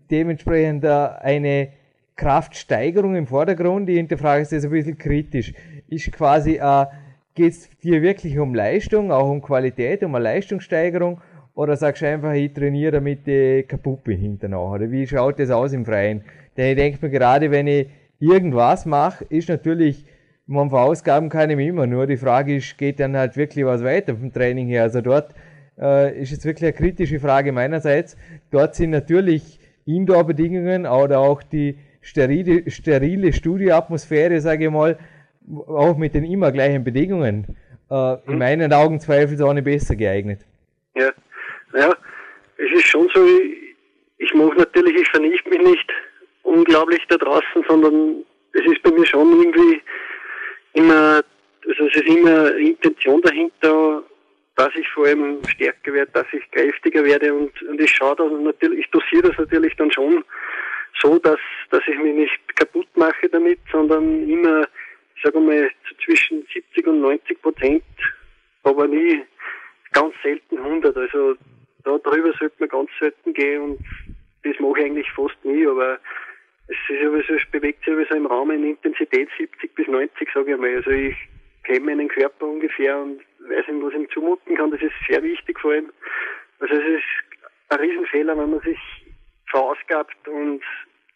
dementsprechend 0.10 0.84
äh, 0.84 0.88
eine 0.88 1.70
Kraftsteigerung 2.16 3.16
im 3.16 3.28
Vordergrund? 3.28 3.88
Die 3.88 3.98
hinterfrage 3.98 4.42
ist 4.42 4.52
das 4.52 4.66
ein 4.66 4.72
bisschen 4.72 4.98
kritisch. 4.98 5.54
Ist 5.88 6.12
quasi, 6.12 6.56
äh, 6.56 6.86
geht 7.36 7.54
es 7.54 7.70
dir 7.82 8.02
wirklich 8.02 8.40
um 8.40 8.56
Leistung, 8.56 9.12
auch 9.12 9.30
um 9.30 9.44
Qualität, 9.44 10.02
um 10.04 10.16
eine 10.16 10.24
Leistungssteigerung? 10.24 11.22
Oder 11.54 11.76
sagst 11.76 12.02
du 12.02 12.08
einfach, 12.08 12.34
ich 12.34 12.52
trainiere, 12.52 12.94
damit 12.94 13.28
ich 13.28 13.68
kaputt 13.68 14.04
bin 14.06 14.18
hinterher? 14.18 14.60
Oder 14.60 14.90
wie 14.90 15.06
schaut 15.06 15.38
das 15.38 15.52
aus 15.52 15.72
im 15.72 15.86
Freien? 15.86 16.24
Denn 16.58 16.72
ich 16.72 16.76
denke 16.78 17.06
mir 17.06 17.12
gerade, 17.12 17.52
wenn 17.52 17.68
ich 17.68 17.88
irgendwas 18.20 18.86
mache, 18.86 19.26
ist 19.26 19.50
natürlich, 19.50 20.06
man 20.46 20.70
verausgaben 20.70 21.30
kann 21.30 21.50
ich 21.50 21.60
immer. 21.60 21.88
Nur 21.88 22.08
die 22.08 22.18
Frage 22.18 22.56
ist, 22.56 22.78
geht 22.78 23.00
dann 23.00 23.16
halt 23.18 23.38
wirklich 23.38 23.66
was 23.66 23.84
weiter 23.84 24.16
vom 24.16 24.32
Training 24.32 24.68
her? 24.68 24.84
Also 24.84 25.02
dort 25.02 25.34
äh, 25.80 26.20
ist 26.20 26.32
jetzt 26.32 26.46
wirklich 26.46 26.70
eine 26.70 26.74
kritische 26.74 27.20
Frage 27.20 27.52
meinerseits. 27.52 28.18
Dort 28.52 28.76
sind 28.76 28.92
natürlich 28.92 29.60
Indoor-Bedingungen 29.86 30.86
oder 30.86 31.20
auch 31.20 31.44
die 31.44 31.78
sterile, 32.02 32.70
sterile 32.70 33.34
Studioatmosphäre, 33.34 34.40
sage 34.42 34.66
ich 34.66 34.72
mal, 34.72 34.98
auch 35.68 35.98
mit 35.98 36.14
den 36.14 36.26
immer 36.26 36.52
gleichen 36.52 36.84
Bedingungen, 36.84 37.58
äh, 37.90 38.14
in 38.26 38.34
hm. 38.34 38.38
meinen 38.38 38.74
Augen 38.74 39.00
zweifelsohne 39.00 39.62
besser 39.62 39.96
geeignet. 39.96 40.46
Ja, 40.96 41.12
ja, 41.74 41.94
es 42.58 42.80
ist 42.80 42.88
schon 42.88 43.08
so, 43.14 43.26
ich, 43.26 43.76
ich 44.18 44.34
mache 44.34 44.58
natürlich, 44.58 44.96
ich 45.02 45.10
vernichte 45.10 45.50
mich 45.50 45.62
nicht 45.62 45.94
unglaublich 46.48 47.01
da 47.10 47.18
draußen, 47.18 47.63
sondern 47.68 48.24
es 48.54 48.66
ist 48.66 48.82
bei 48.84 48.92
mir 48.92 49.06
schon 49.06 49.30
irgendwie 49.39 49.82
immer, 50.74 51.22
also 51.68 51.86
es 51.88 51.96
ist 51.96 52.08
immer 52.08 52.56
Intention 52.56 53.22
dahinter, 53.22 54.04
dass 54.56 54.74
ich 54.75 54.89
vor 54.89 55.06
allem 55.06 55.39
stärker 55.48 55.94
werde, 55.94 56.12
dass 56.13 56.25
ich 56.32 56.50
kräftiger 56.51 57.04
werde 57.04 57.34
und, 57.34 57.62
und 57.63 57.80
ich 57.80 57.92
schaue 57.92 58.16
dann 58.16 58.44
natürlich, 58.44 58.80
ich 58.80 58.92
dosiere 58.92 59.30
das 59.30 59.38
natürlich 59.38 59.75
dann 59.75 59.92
schon 59.92 60.24
so, 61.00 61.20
dass, 61.20 61.39
dass 61.70 61.82
ich 61.88 61.98
mich 62.00 62.16
nicht 62.16 62.56
kaputt 62.56 62.88
mache 62.96 63.30
damit, 63.30 63.60
sondern 63.72 64.27
immer, 64.27 64.68
ich 65.16 65.22
sage 65.24 65.39
mal, 65.39 65.70
zwischen 66.04 66.48
70 66.51 66.88
und 66.88 67.01
90 67.01 67.42
Prozent, 67.42 67.84
aber 68.63 68.88
nie 68.88 69.22
ganz 69.92 70.13
selten 70.24 70.58
100. 70.58 70.98
Also 70.98 71.36
da 71.84 71.98
drüber 72.00 72.34
sollte 72.39 72.56
man 72.60 72.70
ganz 72.70 72.89
selten 73.00 73.34
gehen 73.34 73.62
und 73.62 73.80
das 74.44 74.60
mache 74.60 74.80
ich 74.80 74.86
eigentlich 74.86 75.12
fast 75.12 75.38
nie, 75.44 75.68
aber 75.68 76.00
es 76.68 76.78
ist 76.90 77.02
sowieso, 77.02 77.34
es 77.34 77.52
bewegt 77.52 77.84
sich 77.84 77.94
sowieso 77.94 78.16
im 78.16 78.26
Raum 78.26 78.52
in 78.52 78.64
Intensität 78.64 79.30
70 79.38 79.74
bis 79.76 79.88
90, 79.88 80.30
sage 80.34 80.52
ich 80.52 80.58
mal. 80.58 80.76
Also 80.76 80.92
ich 80.92 81.16
kenne 81.64 81.82
meinen 81.82 82.10
Körper 82.10 82.46
ungefähr 82.46 82.98
und 82.98 83.22
weiß 83.40 83.68
ihm, 83.68 83.82
was 83.84 83.94
ihm 83.94 84.10
zumuten 84.10 84.56
kann. 84.56 84.72
Das 84.72 84.82
ist 84.82 84.94
sehr 85.08 85.24
wichtig 85.24 85.60
vor 85.60 85.72
allem. 85.72 85.92
Also 86.60 86.74
es 86.76 86.84
ist 86.84 87.04
ein 87.70 87.80
Riesenfehler, 87.80 88.38
wenn 88.38 88.52
man 88.52 88.60
sich 88.62 88.80
verausgabt 89.50 90.28
und 90.28 90.62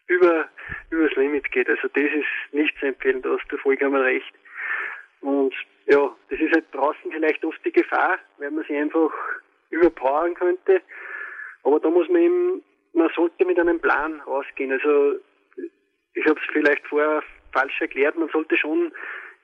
über, 0.07 0.47
übers 0.89 1.15
Limit 1.15 1.51
geht. 1.51 1.69
Also 1.69 1.87
das 1.89 2.03
ist 2.03 2.53
nicht 2.53 2.77
zu 2.79 2.87
empfehlen, 2.87 3.21
da 3.21 3.29
hast 3.29 3.49
du 3.49 3.57
vollkommen 3.57 4.01
recht. 4.01 4.33
Und 5.21 5.53
ja, 5.87 6.13
das 6.29 6.39
ist 6.39 6.53
halt 6.53 6.65
draußen 6.73 7.11
vielleicht 7.11 7.43
oft 7.43 7.63
die 7.65 7.71
Gefahr, 7.71 8.19
weil 8.37 8.51
man 8.51 8.63
sich 8.65 8.75
einfach 8.75 9.11
überpowern 9.69 10.33
könnte. 10.35 10.81
Aber 11.63 11.79
da 11.79 11.89
muss 11.89 12.07
man 12.09 12.21
eben, 12.21 12.63
man 12.93 13.09
sollte 13.15 13.45
mit 13.45 13.59
einem 13.59 13.79
Plan 13.79 14.21
rausgehen. 14.21 14.71
Also 14.71 15.19
ich 16.13 16.25
habe 16.25 16.39
es 16.39 16.45
vielleicht 16.51 16.85
vorher 16.87 17.23
falsch 17.53 17.79
erklärt, 17.81 18.17
man 18.17 18.29
sollte 18.29 18.57
schon 18.57 18.91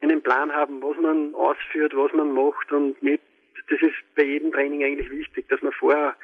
einen 0.01 0.21
Plan 0.21 0.51
haben, 0.51 0.81
was 0.81 0.97
man 0.97 1.33
ausführt, 1.35 1.93
was 1.95 2.13
man 2.13 2.31
macht 2.31 2.71
und 2.71 3.01
nicht, 3.01 3.23
das 3.69 3.81
ist 3.81 3.95
bei 4.15 4.23
jedem 4.23 4.51
Training 4.51 4.83
eigentlich 4.83 5.09
wichtig, 5.09 5.47
dass 5.49 5.61
man 5.61 5.71
vorher 5.73 6.15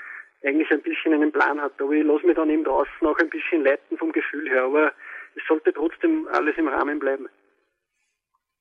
eigentlich 0.44 0.70
ein 0.72 0.82
bisschen 0.82 1.14
einen 1.14 1.32
Plan 1.32 1.60
hat. 1.60 1.74
Aber 1.82 1.92
ich 1.92 2.06
lasse 2.06 2.26
mich 2.26 2.36
dann 2.36 2.50
eben 2.50 2.64
draußen 2.64 3.08
auch 3.08 3.18
ein 3.18 3.30
bisschen 3.30 3.64
leiten 3.64 3.98
vom 3.98 4.12
Gefühl 4.12 4.50
her. 4.50 4.64
Aber 4.64 4.92
es 5.36 5.44
sollte 5.48 5.74
trotzdem 5.74 6.28
alles 6.32 6.56
im 6.58 6.68
Rahmen 6.68 7.00
bleiben. 7.00 7.28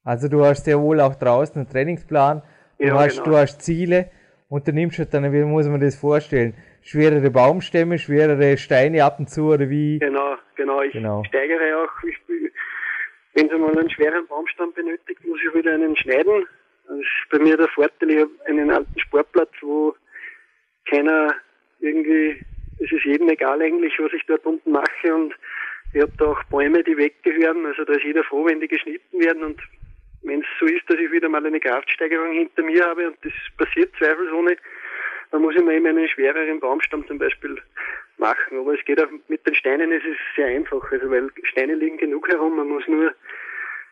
Also 0.04 0.28
du 0.28 0.44
hast 0.44 0.64
sehr 0.64 0.80
wohl 0.80 1.00
auch 1.00 1.14
draußen 1.14 1.56
einen 1.56 1.68
Trainingsplan, 1.68 2.42
du, 2.78 2.86
ja, 2.86 2.94
hast, 2.94 3.22
genau. 3.22 3.30
du 3.30 3.36
hast 3.36 3.62
Ziele 3.62 4.10
und 4.48 4.66
du 4.66 4.72
nimmst 4.72 4.98
halt 4.98 5.14
dann, 5.14 5.32
wie 5.32 5.44
muss 5.44 5.68
man 5.68 5.80
das 5.80 5.94
vorstellen? 5.94 6.54
Schwerere 6.82 7.30
Baumstämme, 7.30 7.98
schwerere 7.98 8.56
Steine 8.56 9.04
ab 9.04 9.18
und 9.18 9.30
zu 9.30 9.52
oder 9.52 9.70
wie? 9.70 9.98
Genau, 9.98 10.36
genau. 10.56 10.82
Ich 10.82 10.92
genau. 10.92 11.22
steigere 11.24 11.78
auch, 11.78 12.02
ich, 12.02 12.16
wenn 13.34 13.48
sie 13.48 13.56
mal 13.56 13.76
einen 13.78 13.90
schweren 13.90 14.26
Baumstamm 14.26 14.72
benötigt, 14.72 15.24
muss 15.24 15.38
ich 15.46 15.54
wieder 15.54 15.74
einen 15.74 15.96
schneiden. 15.96 16.46
Das 16.88 16.98
ist 16.98 17.30
bei 17.30 17.38
mir 17.38 17.56
der 17.56 17.68
Vorteil, 17.68 18.10
ich 18.10 18.20
habe 18.20 18.30
einen 18.46 18.70
alten 18.70 18.98
Sportplatz, 18.98 19.50
wo 19.60 19.94
keiner 20.90 21.34
irgendwie, 21.80 22.40
es 22.78 22.90
ist 22.90 23.04
jedem 23.04 23.28
egal 23.28 23.62
eigentlich, 23.62 23.94
was 23.98 24.12
ich 24.12 24.24
dort 24.26 24.44
unten 24.44 24.72
mache 24.72 25.14
und 25.14 25.34
ich 25.94 26.00
habe 26.00 26.12
da 26.18 26.26
auch 26.26 26.42
Bäume, 26.44 26.82
die 26.82 26.96
weggehören, 26.96 27.66
also 27.66 27.84
da 27.84 27.92
ist 27.92 28.04
jeder 28.04 28.24
froh, 28.24 28.44
wenn 28.46 28.60
die 28.60 28.68
geschnitten 28.68 29.20
werden 29.20 29.44
und 29.44 29.60
wenn 30.22 30.40
es 30.40 30.46
so 30.58 30.66
ist, 30.66 30.88
dass 30.88 30.98
ich 30.98 31.10
wieder 31.10 31.28
mal 31.28 31.44
eine 31.44 31.60
Kraftsteigerung 31.60 32.32
hinter 32.32 32.62
mir 32.62 32.84
habe 32.84 33.08
und 33.08 33.16
das 33.22 33.32
passiert 33.56 33.92
zweifelsohne, 33.98 34.56
dann 35.32 35.42
muss 35.42 35.56
ich 35.56 35.64
mir 35.64 35.74
eben 35.74 35.86
einen 35.86 36.08
schwereren 36.08 36.60
Baumstamm 36.60 37.06
zum 37.08 37.18
Beispiel 37.18 37.56
machen. 38.18 38.58
Aber 38.58 38.74
es 38.74 38.84
geht 38.84 39.02
auch 39.02 39.08
mit 39.28 39.44
den 39.46 39.54
Steinen, 39.54 39.90
es 39.90 40.04
ist 40.04 40.18
sehr 40.36 40.46
einfach, 40.46 40.92
also 40.92 41.10
weil 41.10 41.30
Steine 41.44 41.74
liegen 41.74 41.96
genug 41.96 42.28
herum, 42.28 42.56
man 42.56 42.68
muss 42.68 42.86
nur 42.86 43.12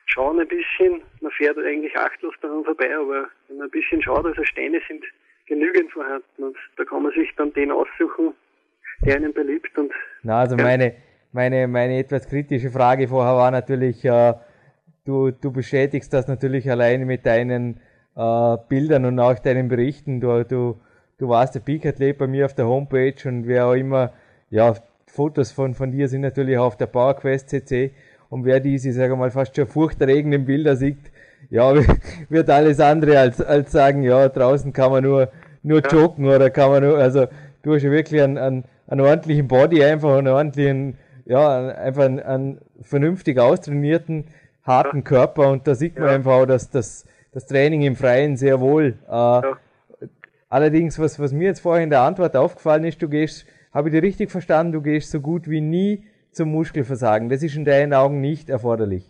schauen 0.05 0.39
ein 0.39 0.49
bisschen, 0.49 1.03
man 1.21 1.33
fährt 1.33 1.57
eigentlich 1.59 1.97
achtlos 1.97 2.35
daran 2.43 2.65
vorbei, 2.65 2.95
aber 2.95 3.29
wenn 3.49 3.57
man 3.57 3.69
ein 3.69 3.71
bisschen 3.71 4.03
schaut, 4.03 4.27
also 4.27 4.45
Steine 4.45 4.81
sind 4.87 5.03
genügend 5.47 5.91
vorhanden 5.93 6.43
und 6.45 6.57
da 6.77 6.85
kann 6.85 7.03
man 7.03 7.13
sich 7.13 7.31
dann 7.37 7.53
den 7.55 7.71
aussuchen, 7.71 8.35
der 9.05 9.17
einem 9.17 9.33
beliebt 9.33 9.77
und. 9.79 9.93
Na, 10.23 10.41
also 10.41 10.57
ja. 10.57 10.63
meine, 10.63 10.95
meine, 11.33 11.69
meine 11.69 11.99
etwas 11.99 12.29
kritische 12.29 12.71
Frage 12.71 13.09
vorher 13.09 13.35
war 13.35 13.51
natürlich, 13.51 14.05
äh, 14.05 14.35
du, 15.07 15.31
du 15.31 15.53
bestätigst 15.53 16.13
das 16.13 16.29
natürlich 16.29 16.71
alleine 16.71 17.07
mit 17.07 17.25
deinen 17.25 17.81
äh, 18.15 18.57
Bildern 18.69 19.07
und 19.07 19.19
auch 19.19 19.39
deinen 19.39 19.69
Berichten. 19.69 20.21
Du, 20.21 20.45
du, 20.45 20.81
du 21.21 21.29
warst 21.29 21.55
der 21.55 21.61
Peak 21.61 21.85
Athlet 21.87 22.17
bei 22.19 22.27
mir 22.27 22.47
auf 22.47 22.55
der 22.55 22.67
Homepage 22.67 23.15
und 23.27 23.47
wer 23.47 23.67
auch 23.67 23.75
immer, 23.75 24.12
ja, 24.50 24.75
Fotos 25.07 25.53
von, 25.53 25.75
von 25.75 25.93
dir 25.93 26.09
sind 26.09 26.23
natürlich 26.23 26.57
auch 26.57 26.67
auf 26.67 26.77
der 26.77 26.87
PowerQuest 26.87 27.50
CC 27.50 27.91
und 28.31 28.45
wer 28.45 28.61
diese, 28.61 28.93
sage 28.93 29.17
mal, 29.17 29.31
fast 29.31 29.55
schon 29.55 29.67
furchterregenden 29.67 30.47
Bilder 30.47 30.77
sieht, 30.77 31.11
ja, 31.50 31.75
wird 32.29 32.49
alles 32.49 32.81
andere 32.81 33.19
als, 33.19 33.41
als 33.41 33.71
sagen, 33.71 34.03
ja, 34.03 34.29
draußen 34.29 34.73
kann 34.73 34.93
man 34.93 35.05
nur, 35.05 35.29
nur 35.62 35.81
joggen 35.81 36.27
oder 36.27 36.49
kann 36.49 36.71
man 36.71 36.85
nur, 36.85 36.97
also 36.97 37.27
du 37.62 37.75
hast 37.75 37.83
ja 37.83 37.91
wirklich 37.91 38.23
einen, 38.23 38.39
einen, 38.39 38.65
einen 38.87 39.00
ordentlichen 39.03 39.47
Body, 39.47 39.85
einfach 39.85 40.17
einen 40.17 40.29
ordentlichen, 40.29 40.97
ja, 41.27 41.69
einfach 41.69 42.05
einen, 42.05 42.21
einen 42.21 42.59
vernünftig 42.81 43.39
austrainierten, 43.39 44.29
harten 44.62 45.05
Körper 45.05 45.50
und 45.50 45.67
da 45.67 45.75
sieht 45.75 45.99
man 45.99 46.09
ja. 46.09 46.15
einfach 46.15 46.33
auch, 46.33 46.47
dass 46.47 46.71
das, 46.71 47.05
das 47.33 47.47
Training 47.47 47.83
im 47.83 47.97
Freien 47.97 48.37
sehr 48.37 48.61
wohl. 48.61 48.95
Äh, 49.07 49.12
ja. 49.12 49.57
Allerdings, 50.50 50.99
was, 50.99 51.21
was 51.21 51.33
mir 51.33 51.47
jetzt 51.47 51.61
vorhin 51.61 51.85
in 51.85 51.90
der 51.90 52.00
Antwort 52.00 52.37
aufgefallen 52.37 52.83
ist, 52.83 53.00
du 53.00 53.09
gehst, 53.09 53.47
habe 53.73 53.88
ich 53.88 53.95
dir 53.95 54.02
richtig 54.02 54.33
verstanden, 54.33 54.73
du 54.73 54.83
gehst 54.83 55.12
so 55.12 55.21
gut 55.21 55.49
wie 55.49 55.61
nie 55.61 56.04
zum 56.33 56.50
Muskelversagen. 56.50 57.28
Das 57.28 57.45
ist 57.45 57.57
in 57.57 57.64
deinen 57.64 57.95
Augen 57.95 58.21
nicht 58.21 58.50
erforderlich. 58.50 59.04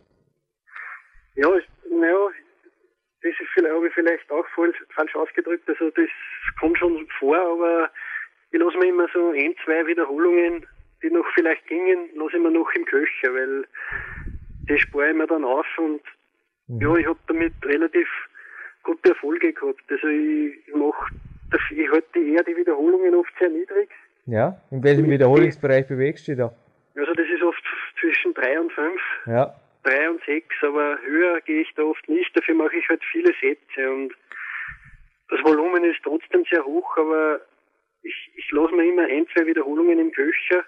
Ja, 1.37 1.49
naja, 1.91 2.29
das 3.23 3.33
ist 3.33 3.49
vielleicht, 3.55 3.75
habe 3.75 3.89
ich 3.89 3.95
vielleicht 3.95 4.31
auch 4.31 4.47
falsch, 4.55 4.77
falsch 4.95 5.17
ausgedrückt. 5.17 5.67
Also 5.67 5.89
das 5.91 6.11
kommt 6.61 6.77
schon 6.77 7.09
vor, 7.19 7.39
aber 7.39 7.91
ich 8.51 8.61
lasse 8.61 8.77
mir 8.77 8.89
immer 8.89 9.07
so 9.15 9.31
ein, 9.31 9.55
zwei 9.65 9.87
Wiederholungen, 9.87 10.67
die 11.03 11.11
noch 11.11 11.25
vielleicht 11.33 11.67
gingen, 11.69 12.11
lasse 12.17 12.37
ich 12.37 12.43
mir 12.43 12.51
noch 12.51 12.71
im 12.73 12.85
Köcher, 12.85 13.33
weil 13.33 13.65
das 14.69 14.81
spare 14.81 15.11
ich 15.11 15.17
mir 15.17 15.27
dann 15.27 15.45
auf 15.45 15.67
und 15.79 16.03
mhm. 16.67 16.81
ja, 16.81 16.95
ich 16.97 17.07
habe 17.07 17.19
damit 17.29 17.55
relativ 17.65 18.09
gute 18.83 19.11
Erfolge 19.11 19.53
gehabt. 19.53 19.83
Also 19.89 20.07
ich 20.09 20.75
mache, 20.75 21.15
ich 21.71 21.91
halte 21.91 22.19
eher 22.19 22.43
die 22.45 22.57
Wiederholungen 22.57 23.15
oft 23.15 23.33
sehr 23.39 23.49
niedrig. 23.49 23.89
Ja, 24.27 24.61
in 24.71 24.83
welchem 24.83 25.11
Wiederholungsbereich 25.11 25.87
bewegst 25.89 26.29
du 26.29 26.33
dich 26.33 26.39
da? 26.39 26.55
Also 26.97 27.13
das 27.15 27.27
ist 27.27 27.43
oft 27.43 27.63
zwischen 28.01 28.35
drei 28.35 28.61
und 28.61 28.73
fünf. 28.73 29.01
Ja 29.27 29.55
drei 29.83 30.11
und 30.11 30.23
sechs, 30.25 30.55
aber 30.63 30.99
höher 31.03 31.41
gehe 31.43 31.63
ich 31.63 31.73
da 31.75 31.83
oft 31.83 32.09
nicht. 32.09 32.37
Dafür 32.37 32.55
mache 32.55 32.77
ich 32.77 32.89
halt 32.89 33.03
viele 33.11 33.33
Sätze 33.41 33.91
und 33.91 34.15
das 35.29 35.43
Volumen 35.45 35.85
ist 35.85 36.01
trotzdem 36.03 36.45
sehr 36.51 36.65
hoch, 36.65 36.97
aber 36.97 37.41
ich, 38.03 38.31
ich 38.35 38.51
lasse 38.51 38.75
mir 38.75 38.89
immer 38.89 39.05
ein, 39.05 39.27
zwei 39.33 39.47
Wiederholungen 39.47 39.99
im 39.99 40.13
Köcher 40.13 40.65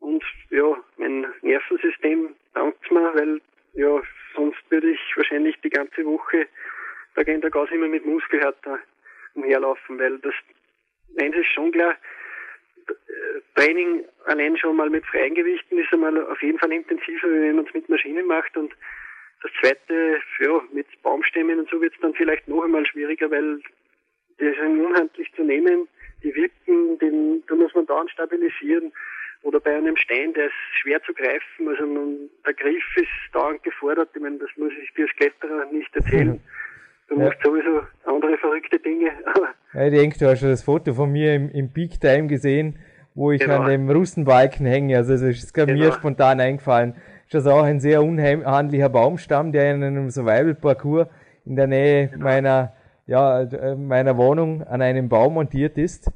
und 0.00 0.24
ja, 0.50 0.76
mein 0.96 1.26
Nervensystem 1.42 2.34
dankt 2.54 2.90
mir, 2.90 3.14
weil 3.14 3.40
ja, 3.74 4.00
sonst 4.34 4.58
würde 4.70 4.90
ich 4.90 5.00
wahrscheinlich 5.16 5.56
die 5.62 5.70
ganze 5.70 6.04
Woche 6.04 6.46
da 7.14 7.22
gehen 7.22 7.40
der 7.40 7.50
Gas 7.50 7.70
immer 7.70 7.88
mit 7.88 8.06
Muskelhärter 8.06 8.78
umherlaufen, 9.34 9.98
weil 9.98 10.18
das 10.18 10.34
eins 11.18 11.36
ist 11.36 11.52
schon 11.52 11.72
klar, 11.72 11.96
Training 13.54 14.04
allein 14.26 14.56
schon 14.56 14.76
mal 14.76 14.88
mit 14.88 15.04
freien 15.06 15.34
Gewichten 15.34 15.78
ist 15.78 15.92
einmal 15.92 16.16
auf 16.26 16.42
jeden 16.42 16.58
Fall 16.58 16.72
intensiver, 16.72 17.28
wenn 17.28 17.56
man 17.56 17.66
es 17.66 17.74
mit 17.74 17.88
Maschinen 17.88 18.26
macht. 18.26 18.56
Und 18.56 18.72
das 19.42 19.52
zweite, 19.60 20.20
ja, 20.40 20.62
mit 20.72 20.86
Baumstämmen 21.02 21.58
und 21.58 21.68
so 21.70 21.80
wird 21.80 21.94
es 21.94 22.00
dann 22.00 22.14
vielleicht 22.14 22.48
noch 22.48 22.62
einmal 22.62 22.86
schwieriger, 22.86 23.30
weil 23.30 23.60
die 24.40 24.54
sind 24.54 24.80
unhandlich 24.80 25.30
zu 25.34 25.42
nehmen, 25.42 25.88
die 26.22 26.34
Wippen, 26.34 26.98
den, 26.98 27.42
da 27.46 27.54
muss 27.54 27.74
man 27.74 27.86
dauernd 27.86 28.10
stabilisieren. 28.10 28.92
Oder 29.42 29.60
bei 29.60 29.74
einem 29.74 29.96
Stein, 29.96 30.34
der 30.34 30.46
ist 30.46 30.54
schwer 30.80 31.02
zu 31.02 31.14
greifen, 31.14 31.68
also 31.68 31.86
man, 31.86 32.28
der 32.46 32.52
Griff 32.54 32.84
ist 32.96 33.08
dauernd 33.32 33.62
gefordert, 33.62 34.10
ich 34.14 34.20
meine, 34.20 34.38
das 34.38 34.50
muss 34.56 34.72
ich 34.82 34.92
dir 34.92 35.06
als 35.06 35.16
Kletterer 35.16 35.66
nicht 35.72 35.94
erzählen. 35.96 36.40
Du 37.10 37.18
ja. 37.18 37.24
machst 37.24 37.40
sowieso 37.42 37.82
andere 38.04 38.38
verrückte 38.38 38.78
Dinge. 38.78 39.10
ja, 39.74 39.84
ich 39.84 39.92
denke, 39.92 40.18
du 40.18 40.30
hast 40.30 40.38
schon 40.38 40.48
das 40.48 40.62
Foto 40.62 40.94
von 40.94 41.10
mir 41.10 41.34
im, 41.34 41.50
im 41.50 41.72
Peak 41.72 42.00
Time 42.00 42.28
gesehen, 42.28 42.78
wo 43.14 43.32
ich 43.32 43.40
genau. 43.40 43.62
an 43.62 43.68
dem 43.68 43.90
Russenbalken 43.90 44.64
hänge. 44.64 44.96
Also 44.96 45.14
es 45.14 45.22
ist 45.22 45.52
genau. 45.52 45.72
mir 45.72 45.92
spontan 45.92 46.40
eingefallen. 46.40 46.94
Das 47.30 47.44
ist 47.44 47.50
auch 47.50 47.64
ein 47.64 47.80
sehr 47.80 48.02
unhandlicher 48.02 48.88
Baumstamm, 48.88 49.50
der 49.50 49.74
in 49.74 49.82
einem 49.82 50.10
Survival-Parcours 50.10 51.08
in 51.44 51.56
der 51.56 51.66
Nähe 51.66 52.08
genau. 52.08 52.24
meiner, 52.24 52.72
ja, 53.06 53.44
meiner 53.76 54.16
Wohnung 54.16 54.62
an 54.62 54.80
einem 54.80 55.08
Baum 55.08 55.34
montiert 55.34 55.78
ist. 55.78 56.12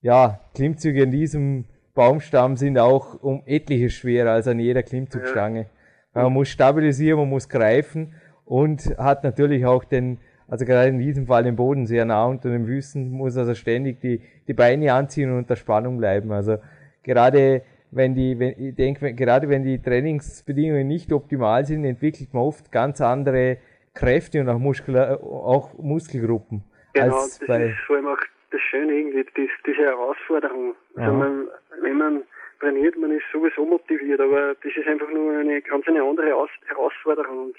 Ja, 0.00 0.40
Klimmzüge 0.54 1.02
in 1.02 1.10
diesem 1.10 1.64
Baumstamm 1.94 2.56
sind 2.56 2.78
auch 2.78 3.22
um 3.22 3.42
etliches 3.44 3.92
schwerer 3.92 4.32
als 4.32 4.48
an 4.48 4.58
jeder 4.58 4.82
Klimmzugstange. 4.82 5.66
Ja. 6.14 6.22
Man 6.22 6.32
muss 6.32 6.48
stabilisieren, 6.48 7.20
man 7.20 7.28
muss 7.28 7.48
greifen 7.48 8.14
und 8.44 8.96
hat 8.98 9.24
natürlich 9.24 9.64
auch 9.66 9.84
den, 9.84 10.18
also 10.48 10.64
gerade 10.64 10.88
in 10.88 10.98
diesem 10.98 11.26
Fall 11.26 11.44
den 11.44 11.56
Boden 11.56 11.86
sehr 11.86 12.04
nah 12.04 12.26
unter 12.26 12.50
den 12.50 12.66
Füßen, 12.66 13.10
muss 13.10 13.36
also 13.36 13.54
ständig 13.54 14.00
die, 14.00 14.20
die 14.46 14.54
Beine 14.54 14.92
anziehen 14.92 15.30
und 15.30 15.38
unter 15.38 15.56
Spannung 15.56 15.98
bleiben. 15.98 16.32
Also 16.32 16.58
gerade 17.02 17.62
wenn 17.90 18.14
die, 18.14 18.38
wenn, 18.38 18.54
ich 18.58 18.74
denke, 18.74 19.14
gerade 19.14 19.48
wenn 19.48 19.64
die 19.64 19.80
Trainingsbedingungen 19.80 20.86
nicht 20.86 21.12
optimal 21.12 21.64
sind, 21.64 21.84
entwickelt 21.84 22.34
man 22.34 22.42
oft 22.42 22.72
ganz 22.72 23.00
andere 23.00 23.58
Kräfte 23.94 24.40
und 24.40 24.48
auch, 24.48 24.58
Muskel, 24.58 24.96
auch 24.96 25.72
Muskelgruppen. 25.78 26.64
Genau, 26.92 27.14
als 27.16 27.38
das 27.38 27.46
bei 27.46 27.66
ist 27.66 27.78
vor 27.86 27.96
allem 27.96 28.08
auch 28.08 28.18
das 28.50 28.60
Schöne 28.60 28.92
irgendwie, 28.92 29.24
das, 29.24 29.50
diese 29.66 29.82
Herausforderung. 29.82 30.74
Also 30.96 31.12
man, 31.12 31.48
wenn 31.82 31.96
man 31.96 32.22
trainiert, 32.60 32.96
man 32.96 33.12
ist 33.12 33.24
sowieso 33.32 33.64
motiviert, 33.64 34.20
aber 34.20 34.54
das 34.62 34.72
ist 34.76 34.86
einfach 34.86 35.10
nur 35.10 35.38
eine 35.38 35.60
ganz 35.62 35.86
eine 35.86 36.02
andere 36.02 36.34
Aus 36.34 36.50
Herausforderung. 36.66 37.46
Und 37.46 37.56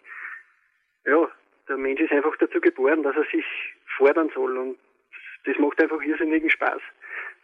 ja, 1.05 1.29
der 1.67 1.77
Mensch 1.77 2.01
ist 2.01 2.11
einfach 2.11 2.35
dazu 2.37 2.59
geboren, 2.59 3.03
dass 3.03 3.15
er 3.15 3.25
sich 3.25 3.45
fordern 3.97 4.29
soll 4.33 4.57
und 4.57 4.77
das 5.45 5.57
macht 5.57 5.81
einfach 5.81 6.01
irrsinnigen 6.01 6.49
Spaß, 6.49 6.81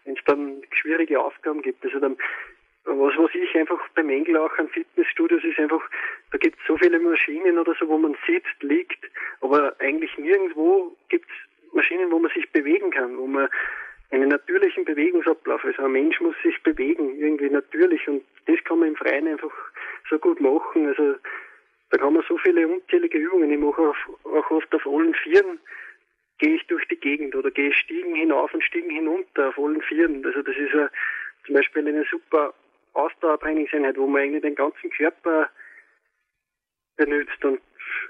wenn 0.05 0.15
es 0.15 0.23
dann 0.25 0.61
schwierige 0.71 1.19
Aufgaben 1.19 1.61
gibt. 1.61 1.83
Also 1.85 1.99
dann, 1.99 2.17
was, 2.85 3.13
was 3.17 3.35
ich 3.35 3.55
einfach 3.55 3.79
bemängel 3.89 4.37
auch 4.37 4.57
an 4.57 4.69
Fitnessstudios 4.69 5.43
ist 5.43 5.59
einfach, 5.59 5.81
da 6.31 6.37
gibt 6.37 6.59
es 6.59 6.67
so 6.67 6.77
viele 6.77 6.99
Maschinen 6.99 7.57
oder 7.57 7.75
so, 7.79 7.87
wo 7.87 7.97
man 7.97 8.17
sitzt, 8.25 8.61
liegt, 8.61 9.05
aber 9.41 9.75
eigentlich 9.79 10.17
nirgendwo 10.17 10.95
gibt 11.09 11.29
es 11.29 11.73
Maschinen, 11.73 12.11
wo 12.11 12.19
man 12.19 12.31
sich 12.31 12.49
bewegen 12.51 12.91
kann, 12.91 13.17
wo 13.17 13.27
man 13.27 13.47
einen 14.09 14.29
natürlichen 14.29 14.83
Bewegungsablauf, 14.83 15.63
also 15.63 15.83
ein 15.83 15.91
Mensch 15.91 16.19
muss 16.19 16.35
sich 16.43 16.61
bewegen, 16.63 17.17
irgendwie 17.17 17.49
natürlich 17.49 18.07
und 18.07 18.23
das 18.45 18.61
kann 18.65 18.79
man 18.79 18.89
im 18.89 18.95
Freien 18.95 19.27
einfach 19.27 19.53
so 20.09 20.19
gut 20.19 20.41
machen, 20.41 20.87
also 20.87 21.15
da 21.91 21.97
kann 21.97 22.13
man 22.13 22.23
so 22.27 22.37
viele 22.37 22.67
unzählige 22.67 23.17
Übungen, 23.17 23.51
ich 23.51 23.59
mache 23.59 23.81
auch, 23.81 24.51
oft 24.51 24.73
auf 24.73 24.87
allen 24.87 25.13
Vieren, 25.13 25.59
gehe 26.39 26.55
ich 26.55 26.65
durch 26.67 26.87
die 26.87 26.99
Gegend 26.99 27.35
oder 27.35 27.51
gehe 27.51 27.73
Stiegen 27.73 28.15
hinauf 28.15 28.53
und 28.53 28.63
Stiegen 28.63 28.89
hinunter 28.89 29.49
auf 29.49 29.59
allen 29.59 29.81
Vieren, 29.83 30.25
also 30.25 30.41
das 30.41 30.55
ist 30.55 30.71
zum 31.45 31.55
Beispiel 31.55 31.87
eine 31.87 32.05
super 32.05 32.53
Ausdauertrainingseinheit, 32.93 33.97
wo 33.97 34.07
man 34.07 34.21
eigentlich 34.21 34.41
den 34.41 34.55
ganzen 34.55 34.89
Körper 34.91 35.49
benutzt. 36.97 37.43
Und 37.43 37.61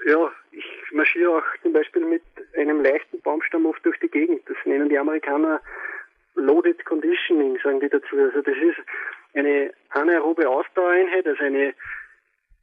ja, 0.06 0.32
ich 0.50 0.64
marschiere 0.92 1.38
auch 1.38 1.44
zum 1.62 1.72
Beispiel 1.72 2.04
mit 2.04 2.22
einem 2.56 2.82
leichten 2.82 3.20
Baumstamm 3.20 3.66
oft 3.66 3.84
durch 3.84 3.98
die 4.00 4.08
Gegend. 4.08 4.42
Das 4.48 4.56
nennen 4.64 4.88
die 4.88 4.98
Amerikaner 4.98 5.60
Loaded 6.34 6.84
Conditioning, 6.84 7.58
sagen 7.62 7.80
die 7.80 7.88
dazu. 7.88 8.16
Also 8.16 8.42
das 8.42 8.56
ist 8.56 8.78
eine 9.34 9.72
anaerobe 9.90 10.48
Ausdauereinheit, 10.48 11.26
also 11.26 11.42
eine 11.42 11.74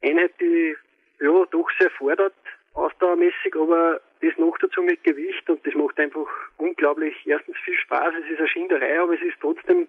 Einheit, 0.02 0.32
die 0.40 0.76
ja 1.20 1.44
doch 1.50 1.68
sehr 1.78 1.90
fordert, 1.90 2.34
ausdauermäßig, 2.74 3.54
aber 3.54 4.00
das 4.20 4.36
noch 4.38 4.56
dazu 4.58 4.82
mit 4.82 5.02
Gewicht 5.04 5.48
und 5.48 5.64
das 5.66 5.74
macht 5.74 5.98
einfach 5.98 6.26
unglaublich 6.58 7.14
erstens 7.26 7.56
viel 7.64 7.74
Spaß. 7.74 8.12
Es 8.22 8.30
ist 8.30 8.38
eine 8.38 8.48
Schinderei, 8.48 9.00
aber 9.00 9.14
es 9.14 9.22
ist 9.22 9.36
trotzdem 9.40 9.88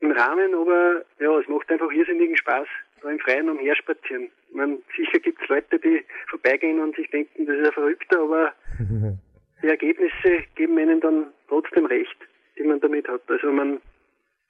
im 0.00 0.12
Rahmen, 0.12 0.54
aber 0.54 1.04
ja, 1.18 1.38
es 1.38 1.48
macht 1.48 1.70
einfach 1.70 1.90
irrsinnigen 1.90 2.36
Spaß, 2.36 2.66
da 3.02 3.10
im 3.10 3.18
Freien 3.18 3.48
umherspazieren. 3.48 4.30
Man, 4.52 4.78
sicher 4.96 5.18
gibt 5.18 5.42
es 5.42 5.48
Leute, 5.48 5.78
die 5.78 6.04
vorbeigehen 6.28 6.80
und 6.80 6.96
sich 6.96 7.10
denken, 7.10 7.46
das 7.46 7.56
ist 7.56 7.66
ein 7.66 7.72
Verrückter, 7.72 8.20
aber 8.20 8.52
die 9.62 9.66
Ergebnisse 9.66 10.44
geben 10.54 10.78
einen 10.78 11.00
dann 11.00 11.26
trotzdem 11.48 11.86
recht, 11.86 12.16
die 12.56 12.62
man 12.62 12.80
damit 12.80 13.08
hat. 13.08 13.22
Also 13.28 13.50
man 13.52 13.80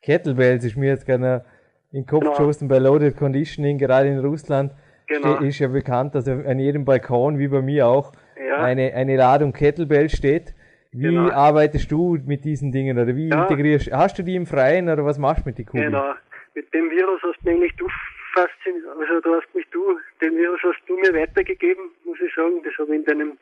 Kettlebells 0.03 0.65
ist 0.65 0.77
mir 0.77 0.91
jetzt 0.91 1.07
gerne 1.07 1.45
in 1.93 2.03
den 2.03 2.07
Kopf 2.07 2.21
genau. 2.21 2.33
geschossen 2.33 2.69
bei 2.69 2.79
Loaded 2.79 3.17
Conditioning, 3.17 3.79
gerade 3.79 4.09
in 4.09 4.19
Russland. 4.19 4.73
Genau. 5.09 5.39
ist 5.39 5.59
ja 5.59 5.69
bekannt, 5.69 6.15
dass 6.15 6.29
an 6.29 6.59
jedem 6.59 6.85
Balkon, 6.85 7.39
wie 7.39 7.49
bei 7.49 7.63
mir 7.63 7.87
auch, 7.87 8.13
ja. 8.37 8.63
eine, 8.63 8.93
eine 8.95 9.17
Ladung 9.17 9.53
Kettlebell 9.53 10.11
steht. 10.11 10.55
Wie 10.93 11.03
genau. 11.03 11.31
arbeitest 11.31 11.91
du 11.91 12.19
mit 12.27 12.45
diesen 12.45 12.73
Dingen 12.73 12.99
oder 12.99 13.15
wie 13.15 13.29
ja. 13.29 13.43
integrierst 13.43 13.91
Hast 13.93 14.19
du 14.19 14.23
die 14.23 14.37
im 14.37 14.47
Freien 14.47 14.89
oder 14.89 15.05
was 15.05 15.19
machst 15.19 15.45
du 15.45 15.51
mit 15.51 15.59
den 15.59 15.67
Kugeln? 15.67 15.93
Genau. 15.93 16.15
Mit 16.55 16.73
dem 16.73 16.91
Virus 16.91 17.21
hast 17.23 17.39
du 17.43 17.51
nämlich 17.51 17.75
du 17.77 17.87
fasziniert, 18.35 18.87
also 18.87 19.21
du 19.21 19.35
hast 19.35 19.55
mich 19.55 19.67
du, 19.71 19.99
den 20.21 20.37
Virus 20.37 20.61
hast 20.63 20.81
du 20.87 20.99
mir 20.99 21.13
weitergegeben, 21.15 21.91
muss 22.05 22.19
ich 22.21 22.35
sagen. 22.35 22.63
Das 22.65 22.77
habe 22.79 22.91
ich 22.91 23.01
in 23.01 23.05
deinem 23.05 23.39